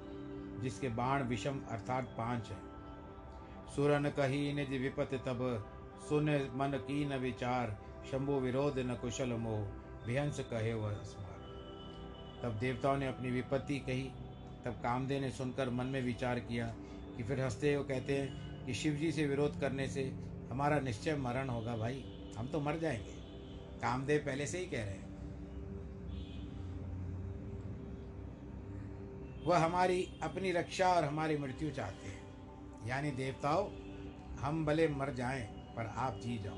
जिसके 0.62 0.90
बाण 0.90 1.24
विषम 1.24 1.62
अर्थात 1.70 2.16
पाँच 2.18 2.48
है। 2.48 2.58
सुरन 3.76 4.10
कही 4.10 4.54
निज 4.54 4.70
विपत 4.70 5.10
तब, 5.14 5.70
सुन 6.10 6.30
मन 6.30 6.78
की 6.88 7.06
न 7.06 7.16
विचार, 7.16 7.78
शंभु 8.12 8.34
विरोध 8.34 8.80
न 8.80 8.96
कुशल 8.96 9.34
मोह 9.34 9.68
विहंस 10.08 10.40
कहे 10.40 10.74
वह 10.74 10.94
तब 12.44 12.58
देवताओं 12.60 12.98
ने 12.98 13.08
अपनी 13.08 13.32
विपत्ति 13.32 13.80
कही। 13.80 14.12
तब 14.66 14.72
कामदेव 14.72 15.22
ने 15.22 15.32
सुनकर 15.32 15.70
मन 15.70 15.86
में 15.86 16.02
विचार 16.02 16.40
किया 16.40 16.68
कि 17.18 17.24
फिर 17.24 17.42
हँसते 17.42 17.74
हो 17.74 17.84
कहते 17.84 18.18
हैं 18.18 18.66
कि 18.66 18.74
शिव 18.74 18.94
जी 18.94 19.12
से 19.12 19.28
विरोध 19.28 19.60
करने 19.60 19.88
से 19.88 20.31
हमारा 20.52 20.80
निश्चय 20.80 21.16
मरण 21.16 21.50
होगा 21.50 21.76
भाई, 21.76 22.28
हम 22.38 22.48
तो 22.48 22.60
मर 22.60 22.78
जाएँगे। 22.78 23.12
कामदेव 23.82 24.20
पहले 24.20 24.48
से 24.48 24.58
ही 24.58 24.66
कह 24.66 24.84
रहे 24.84 24.94
हैं। 24.94 25.12
वह 29.46 29.58
हमारी 29.58 30.20
अपनी 30.24 30.52
रक्षा 30.52 30.88
और 30.88 31.04
हमारी 31.04 31.38
मृत्यु 31.38 31.72
चाहते 31.72 32.08
हैं। 32.08 32.22
यानी 32.88 33.12
देवताओं, 33.12 33.70
हम 34.40 34.66
भले 34.66 34.88
मर 34.88 35.14
जाएँ, 35.14 35.48
पर 35.48 35.86
आप 35.86 36.20
जी 36.24 36.38
जाओ। 36.38 36.58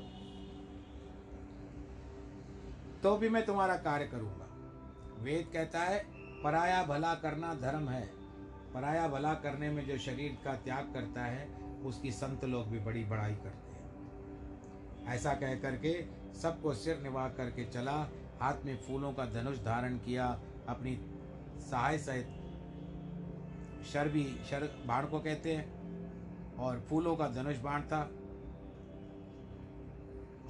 तो 3.02 3.16
भी 3.16 3.28
मैं 3.28 3.46
तुम्हारा 3.46 3.76
कार्य 3.76 4.06
करूँगा। 4.06 4.46
वेद 5.22 5.50
कहता 5.52 5.80
है, 5.80 6.04
पराया 6.42 6.84
भला 6.84 7.14
करना 7.14 7.54
धर्म 7.54 7.88
है। 7.88 8.06
पराया 8.74 9.08
भला 9.08 9.34
करने 9.34 9.70
में 9.70 9.86
जो 9.86 9.98
शरीर 9.98 10.38
का 10.44 10.54
त्याग 10.54 10.94
करता 10.94 11.24
है, 11.24 11.64
उसकी 11.82 12.12
संत 12.12 12.44
लोग 12.44 12.66
भी 12.66 12.78
बड़ी 12.78 13.04
बड़ाई 13.04 13.34
करते 13.34 13.48
हैं। 13.48 13.73
ऐसा 15.06 15.34
कह 15.34 15.54
करके 15.54 15.92
सबको 16.34 16.74
सिर 16.74 16.98
निभा 16.98 17.28
करके 17.28 17.64
चला, 17.64 17.96
हाथ 18.40 18.64
में 18.64 18.76
फूलों 18.76 19.12
का 19.12 19.24
धनुष 19.24 19.58
धारण 19.58 19.98
किया, 19.98 20.26
अपनी 20.68 20.96
सहाय 21.70 21.98
सहित 21.98 22.26
शर 23.86 24.08
भी 24.08 24.24
शर 24.50 24.68
बाण 24.86 25.06
को 25.06 25.20
कहते 25.20 25.52
हैं, 25.52 26.56
और 26.56 26.80
फूलों 26.80 27.16
का 27.16 27.28
धनुष 27.28 27.58
बाण 27.58 27.82
था, 27.82 28.02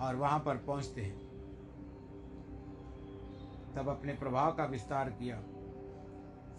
और 0.01 0.17
वहाँ 0.17 0.39
पर 0.41 0.57
पहुँचते 0.57 1.01
हैं। 1.01 1.23
तब 3.75 3.89
अपने 3.89 4.13
प्रभाव 4.13 4.53
का 4.53 4.65
विस्तार 4.65 5.11
किया। 5.11 5.43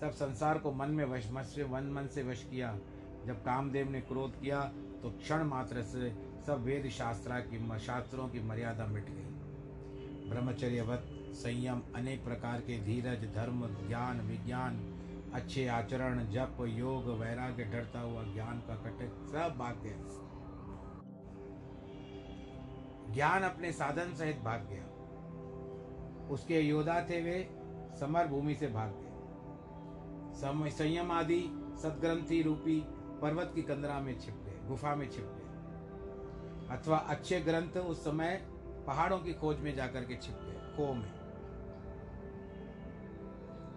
सब 0.01 0.11
संसार 0.11 0.57
को 0.57 0.71
मन 0.71 0.89
में 0.89 1.05
वश 1.05 1.29
से 1.45 1.63
वन 1.63 1.83
मन 1.83 2.07
से 2.07 2.23
वश 2.23 2.43
किया। 2.43 2.77
जब 3.25 3.43
कामदेव 3.43 3.89
ने 3.89 4.01
क्रोध 4.01 4.39
किया 4.41 4.63
तो 5.01 5.09
क्षण 5.09 5.43
मात्र 5.43 5.81
से 5.83 6.09
सब 6.45 6.63
वेद 6.63 6.89
शास्त्रा 6.89 7.39
की 7.39 7.79
शास्त्रों 7.79 8.29
की 8.29 8.39
मर्यादा 8.39 8.85
मिट 8.85 9.05
गई। 9.09 9.31
ब्रह्मचर्यवत, 10.29 11.05
संयम, 11.33 11.81
अनेक 11.95 12.23
प्रकार 12.23 12.61
के 12.61 12.83
धीरज, 12.83 13.35
धर्म, 13.35 13.87
ज्ञान, 13.87 14.21
विज्ञान, 14.21 14.91
अच्छे 15.33 15.67
आचरण, 15.67 16.31
जप, 16.31 16.57
योग, 16.61 17.07
वैराग्य, 17.07 17.63
डरता 17.63 17.99
हुआ 17.99 18.23
ज्ञान 18.23 18.59
का 18.59 18.75
कटक, 18.75 19.07
सब 19.07 19.55
भाग 19.57 19.79
गया। 19.83 19.97
ज्ञान 23.13 23.43
अपने 23.43 23.71
साधन 23.71 24.13
सहित 24.13 24.37
भाग 24.37 24.67
गया। 24.71 24.85
उसके 26.27 26.59
योद्धा 26.59 27.01
थे 27.01 27.21
वे, 27.21 27.49
समर 27.99 28.27
भूमि 28.27 28.55
से 28.55 28.67
भाग 28.67 28.89
गए। 28.89 29.11
संयम 30.69 31.11
आदि, 31.11 31.41
सदग्रंथि 31.81 32.41
रूपी 32.41 32.83
पर्वत 33.21 33.51
की 33.55 33.61
कंदरा 33.61 33.99
में 33.99 34.19
छिप 34.19 34.35
गए, 34.35 34.67
गुफा 34.67 34.95
में 34.95 35.11
छिप 35.11 35.23
गए 35.23 35.34
अथवा 36.72 36.97
अच्छे 36.97 37.39
ग्रंथ 37.39 37.78
उस 37.78 38.03
समय 38.03 38.47
पहाड़ों 38.88 39.20
की 39.20 39.34
खोज 39.34 39.59
में 39.59 39.76
जाकर 39.76 40.03
के 40.03 40.16
छिप 40.16 40.36
गए 40.36 40.78
खो 40.78 40.93
में 40.93 41.26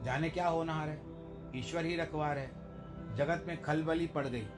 जाने 0.04 0.30
क्या 0.30 0.48
होनहार 0.48 0.88
है? 0.88 1.02
ईश्वर 1.56 1.84
ही 1.84 1.96
रखवार 1.96 2.38
है। 2.38 2.48
जगत 3.16 3.44
में 3.48 3.62
खलबली 3.62 4.06
पड़ 4.06 4.26
गई। 4.26 4.48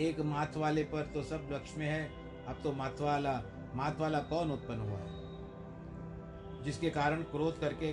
एक 0.00 0.20
माथ 0.20 0.56
वाले 0.56 0.84
पर 0.84 1.02
तो 1.02 1.22
सब 1.22 1.48
लक्ष्य 1.52 1.78
में 1.78 1.86
है। 1.86 2.10
अब 2.46 2.56
तो 2.62 2.72
माथ 2.72 3.00
वाला 3.00 3.42
माथ 3.74 3.94
वाला 3.98 4.18
कौन 4.18 4.50
उत्पन्न 4.50 4.80
हुआ 4.80 4.98
है? 4.98 5.20
जिसके 6.62 6.90
कारण 6.90 7.22
क्रोध 7.22 7.60
करके 7.60 7.92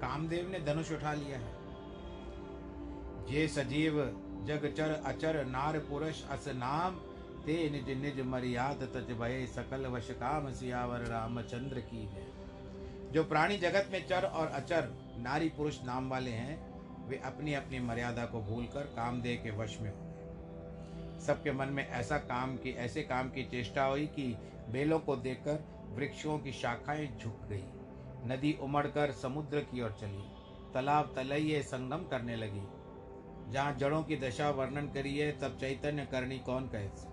कामदेव 0.00 0.48
ने 0.48 0.60
धनुष 0.60 0.92
उठा 0.92 1.12
लिया 1.12 1.38
है। 1.38 1.62
जे 3.26 3.48
सजीव, 3.48 4.04
जग 4.44 4.74
चर 4.76 4.90
अचर, 4.90 5.44
नार 5.44 5.78
पुरुष 5.78 6.28
अस 6.28 6.48
नाम 6.48 7.00
ते 7.46 7.70
निज 7.70 7.98
निज 7.98 8.20
मर्याद 8.20 8.82
तज 8.94 9.12
भय 9.12 9.46
सकल 9.46 9.86
वश 9.86 10.10
काम 10.10 10.52
सियावर 10.52 11.00
रामचंद्र 11.00 11.80
की 11.80 12.06
है। 12.06 12.26
जो 13.12 13.24
प्राणी 13.24 13.56
जगत 13.56 13.88
में 13.92 14.06
चर 14.06 14.22
और 14.22 14.46
अचर, 14.46 15.14
नारी 15.18 15.48
पुरुष 15.48 15.84
नाम 15.84 16.10
वाले 16.10 16.30
हैं, 16.30 16.72
वे 17.08 17.16
अपनी 17.16 17.54
अपनी 17.54 17.80
मर्यादा 17.80 18.26
को 18.26 18.40
भूलकर 18.40 18.80
कामदेव 18.80 19.40
के 19.44 19.50
वश 19.50 19.78
में 19.80 19.90
हो 19.90 20.08
सबके 21.20 21.52
मन 21.52 21.68
में 21.68 21.88
ऐसा 21.88 22.18
काम 22.18 22.56
की, 22.56 22.70
ऐसे 22.70 23.02
काम 23.02 23.28
की 23.28 23.44
चेष्टा 23.44 23.84
हुई 23.84 24.06
कि 24.06 24.36
बेलों 24.70 24.98
को 24.98 25.16
देखकर 25.16 25.64
वृक्षों 25.94 26.38
की 26.38 26.52
शाखाएँ 26.52 27.18
झुक 27.18 27.40
गई। 27.48 27.64
नदी 28.26 28.58
उमड़कर 28.60 29.12
समुद्र 29.12 29.60
की 29.60 29.82
ओर 29.82 29.92
चली। 30.00 30.24
तालाब 30.74 31.12
तलैये 31.16 31.62
संगम 31.62 32.04
करने 32.08 32.36
लगी। 32.36 32.62
जहाँ 33.52 33.74
जड़ों 33.74 34.02
की 34.02 34.16
दशा 34.16 34.50
वर्णन 34.50 34.86
करी 34.86 35.18
है, 35.18 35.32
तब 35.32 35.58
चैतन्य 35.60 36.06
करणी 36.06 36.38
कौन 36.38 36.68
कहे? 36.68 37.11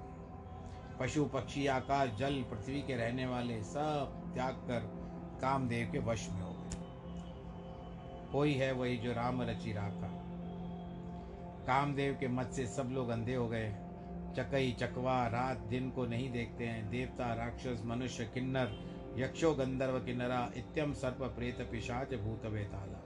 पशु, 1.00 1.26
पक्षी, 1.26 1.68
आकाश, 1.68 2.10
जल, 2.20 2.44
पृथ्वी 2.44 2.82
के 2.82 2.96
रहने 2.96 3.26
वाले 3.26 3.64
सब 3.64 4.32
त्याग 4.34 4.54
कर 4.54 4.80
कामदेव 5.42 5.92
के 5.92 6.00
वश 6.00 6.30
में 6.30 6.42
हो 6.42 6.50
गए। 6.50 6.70
कोई 8.32 8.54
है 8.54 8.72
वही 8.72 8.98
जो 8.98 9.12
राम 9.12 9.42
रचि 9.42 9.74
राखा 9.74 10.16
कामदेव 11.68 12.18
के 12.20 12.28
मत 12.28 12.52
से 12.52 12.68
सब 12.68 12.90
लोग 12.92 13.10
अंधे 13.10 13.36
हो 13.36 13.48
गए। 13.48 13.70
चकई, 14.38 14.72
चकवा, 14.72 15.28
रात, 15.28 15.58
दिन 15.58 15.90
को 15.90 16.06
नहीं 16.06 16.32
देखते 16.32 16.66
हैं। 16.66 16.90
देवता, 16.90 17.34
राक्षस, 17.34 17.82
मनुष्य, 17.86 18.24
किन्नर, 18.24 18.80
यक्षो, 19.18 19.54
गंधर्व, 19.54 20.00
किन्नरा, 20.00 20.52
इत्यम, 20.58 20.94
सर्प, 20.94 21.22
प्रेत, 21.22 21.62
पिशाच, 21.72 22.14
भूत, 22.14 22.46
वेताला। 22.46 23.04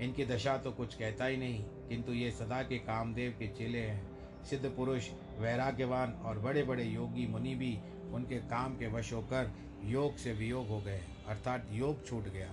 इनकी 0.00 0.24
दशा 0.24 0.56
तो 0.56 0.70
कुछ 0.72 0.94
कहता 0.94 1.24
ही 1.24 1.36
नहीं, 1.36 1.64
किंतु 1.64 2.12
ये 2.12 2.30
सदा 2.30 2.62
के 2.62 2.78
कामदेव 2.78 3.36
के 3.38 3.48
चेले 3.48 3.78
हैं। 3.78 4.13
सिद्ध 4.44 4.66
पुरुष, 4.66 5.08
वैराग्यवान 5.38 6.12
और 6.24 6.38
बड़े 6.38 6.62
बड़े 6.62 6.84
योगी 6.84 7.26
मुनि 7.26 7.54
भी 7.54 7.78
उनके 8.12 8.36
काम 8.48 8.74
के 8.74 8.86
वश 8.86 9.12
होकर 9.12 9.50
योग 9.84 10.16
से 10.16 10.32
वियोग 10.32 10.68
हो 10.68 10.80
गए, 10.80 11.00
अर्थात 11.28 11.68
योग 11.72 12.06
छूट 12.06 12.28
गया। 12.28 12.52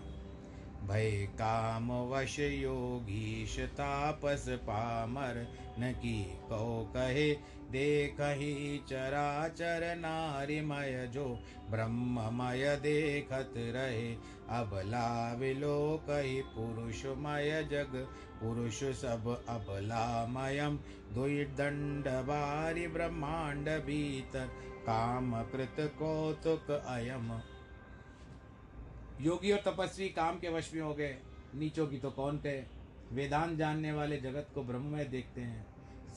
भय 0.83 1.27
काम 1.31 1.91
वश 2.09 2.39
योगीश 2.39 3.59
तापस 3.59 4.45
पामर, 4.49 5.35
न 5.79 5.91
की 5.91 6.23
कहो 6.49 6.81
कहे, 6.93 7.31
देख 7.71 8.17
ही 8.19 8.81
चराचर 8.89 9.95
नारिमय 9.97 11.09
जो 11.13 11.25
ब्रह्ममय 11.69 12.75
देखत 12.75 13.53
रहे 13.57 14.11
अबला 14.49 15.33
विलोक 15.33 16.11
ही 16.11 16.41
पुरुषमय 16.41 17.63
जग 17.71 17.95
पुरुष 18.41 18.83
सब 18.83 19.45
अबलामयम 19.49 20.77
द्विदंड 21.13 22.05
बारी 22.07 22.87
ब्रह्मांड 22.87 23.69
भीतर 23.69 24.47
काम 24.85 25.43
कृत 25.43 25.75
कौतुक 25.79 26.71
अयम। 26.71 27.41
योगी 29.21 29.51
और 29.51 29.59
तपस्वी 29.59 30.09
काम 30.09 30.39
के 30.39 30.49
वश 30.49 30.73
में 30.73 30.81
हो 30.81 30.93
गए। 30.93 31.17
नीचों 31.55 31.87
की 31.87 31.97
तो 31.97 32.11
कौन 32.11 32.37
कहे? 32.37 32.63
वेदांत 33.11 33.57
जानने 33.57 33.91
वाले 33.91 34.17
जगत 34.17 34.47
को 34.55 34.63
ब्रह्ममय 34.63 35.03
देखते 35.03 35.41
हैं। 35.41 35.65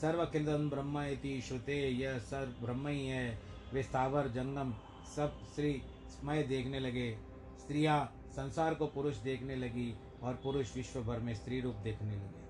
सर्वकिलम 0.01 0.69
ब्रह्म 0.69 0.99
इति 0.99 1.41
श्रुते 1.41 1.89
यह 1.89 2.17
सर्व 2.19 2.65
ब्रह्म 2.65 2.87
ही। 2.87 3.07
है 3.07 3.39
वे 3.73 3.83
स्थावर, 3.83 4.27
जंगम 4.27 4.73
सब 5.15 5.39
श्री 5.55 5.81
स्मय 6.07 6.43
देखने 6.43 6.79
लगे। 6.79 7.17
स्त्रियाँ, 7.59 8.15
संसार 8.31 8.73
को 8.73 8.87
पुरुष 8.87 9.15
देखने 9.15 9.55
लगी। 9.55 9.95
और 10.23 10.33
पुरुष 10.33 10.75
विश्व 10.75 11.03
भर 11.03 11.19
में 11.19 11.33
स्त्री 11.35 11.61
रूप 11.61 11.75
देखने 11.75 12.15
लगे। 12.15 12.43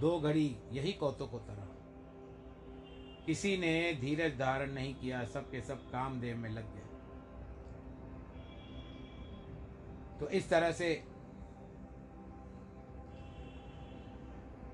दो 0.00 0.20
घड़ी 0.20 0.56
यही 0.72 0.92
कौतुक 0.92 1.30
होता 1.30 1.54
रहा। 1.54 1.66
किसी 3.26 3.56
ने 3.56 3.94
धीरज 3.94 4.38
धारण 4.38 4.72
नहीं 4.72 4.94
किया, 4.94 5.24
सबके 5.24 5.60
सब 5.60 5.90
कामदेव 5.90 6.36
में 6.36 6.50
लग 6.50 6.74
गए। 6.74 6.80
तो 10.20 10.28
इस 10.28 10.48
तरह 10.50 10.72
से 10.72 10.94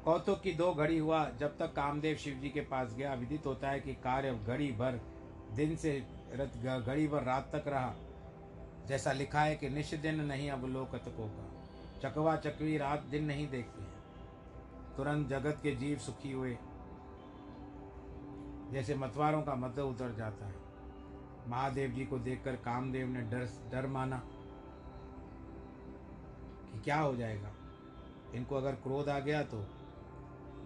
कौतुक 0.04 0.40
की 0.40 0.52
दो 0.52 0.72
घड़ी 0.74 0.98
हुआ। 0.98 1.30
जब 1.30 1.58
तक 1.58 1.72
कामदेव 1.72 2.16
शिव 2.16 2.34
जी 2.34 2.48
के 2.48 2.60
पास 2.60 2.94
गया, 2.94 3.14
विदित 3.14 3.46
होता 3.46 3.70
है 3.70 3.80
कि 3.80 3.94
कार्य 3.94 4.34
घड़ी 4.34 4.72
भर 4.72 5.00
दिन 5.52 5.76
से 5.76 6.00
घड़ी 6.80 7.08
भर 7.08 7.22
रात 7.22 7.50
तक 7.54 7.68
रहा। 7.68 7.94
जैसा 8.90 9.12
लिखा 9.12 9.40
है 9.40 9.56
कि 9.56 9.68
निश्च 9.68 9.94
दिन 9.94 10.20
नहीं 10.20 10.50
अब 10.50 10.64
लोकतकों 10.64 11.28
का 11.28 11.44
चकवा 12.00 12.36
चकवी 12.36 12.76
रात 12.78 13.02
दिन 13.02 13.24
नहीं 13.24 13.48
देखते 13.48 13.82
हैं। 13.82 14.94
तुरंत 14.96 15.28
जगत 15.28 15.58
के 15.62 15.74
जीव 15.76 15.98
सुखी 15.98 16.32
हुए। 16.32 16.56
जैसे 18.72 18.94
मतवारों 18.94 19.42
का 19.42 19.54
मत 19.54 19.78
उतर 19.78 20.14
जाता 20.14 20.46
है। 20.46 20.54
महादेव 21.48 21.90
जी 21.90 22.06
को 22.06 22.18
देखकर 22.18 22.56
कामदेव 22.56 23.08
ने 23.08 23.20
डर 23.20 23.44
डर 23.72 23.86
माना 23.86 24.18
कि 26.72 26.80
क्या 26.80 26.98
हो 26.98 27.14
जाएगा? 27.16 27.52
इनको 28.34 28.56
अगर 28.56 28.72
क्रोध 28.72 29.08
आ 29.08 29.18
गया 29.18 29.42
तो 29.42 29.64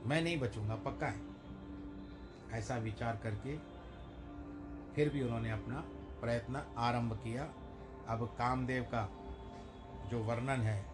मैं 0.07 0.23
नहीं 0.23 0.39
बचूँगा, 0.41 0.75
पक्का 0.77 1.07
है। 1.07 1.21
ऐसा 2.53 2.77
विचार 2.77 3.17
करके 3.17 3.57
फिर 4.95 5.09
भी 5.09 5.23
उन्होंने 5.23 5.51
अपना 5.51 5.85
प्रयत्न 6.21 6.63
आरंभ 6.79 7.15
किया। 7.15 7.49
अब 8.09 8.25
कामदेव 8.39 8.83
का 8.85 9.09
जो 10.11 10.19
वर्णन 10.19 10.61
है, 10.61 10.85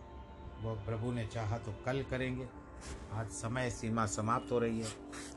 वो 0.63 0.75
प्रभु 0.87 1.13
ने 1.13 1.27
चाहा 1.27 1.59
तो 1.59 1.73
कल 1.87 2.03
करेंगे। 2.03 2.49
आज 3.13 3.31
समय 3.31 3.71
सीमा 3.71 4.07
समाप्त 4.07 4.53
हो 4.53 4.59
रही 4.59 4.81
है। 4.81 4.89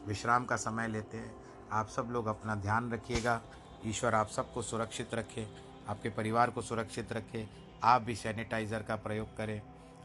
विश्राम 0.07 0.45
का 0.45 0.55
समय 0.55 0.87
लेते 0.87 1.17
हैं। 1.17 1.33
आप 1.71 1.87
सब 1.87 2.09
लोग 2.11 2.27
अपना 2.27 2.55
ध्यान 2.55 2.91
रखिएगा। 2.91 3.41
ईश्वर 3.85 4.15
आप 4.15 4.27
सबको 4.27 4.61
सुरक्षित 4.61 5.13
रखे, 5.13 5.47
आपके 5.89 6.09
परिवार 6.09 6.49
को 6.49 6.61
सुरक्षित 6.61 7.13
रखे, 7.13 7.47
आप 7.83 8.01
भी 8.01 8.15
सैनिटाइज़र 8.15 8.83
का 8.83 8.95
प्रयोग 8.95 9.35
करें। 9.37 9.61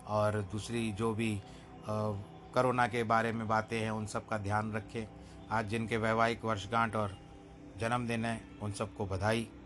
और 0.07 0.41
दूसरी 0.53 0.91
जो 0.93 1.12
भी 1.14 1.41
कोरोना 1.89 2.87
के 2.89 3.03
बारे 3.05 3.33
में 3.33 3.47
बातें 3.49 3.79
हैं, 3.81 3.91
उन 3.91 4.07
सब 4.07 4.29
का 4.29 4.39
ध्यान 4.39 4.73
रखें। 4.73 5.07
आज 5.51 5.66
जिनके 5.66 5.97
वैवाहिक 5.97 6.45
वर्षगांठ 6.45 6.97
और 6.97 7.16
जन्मदिन 7.79 8.25
है, 8.25 8.41
उन 8.62 8.73
सबको 8.73 9.07
बधाई। 9.07 9.49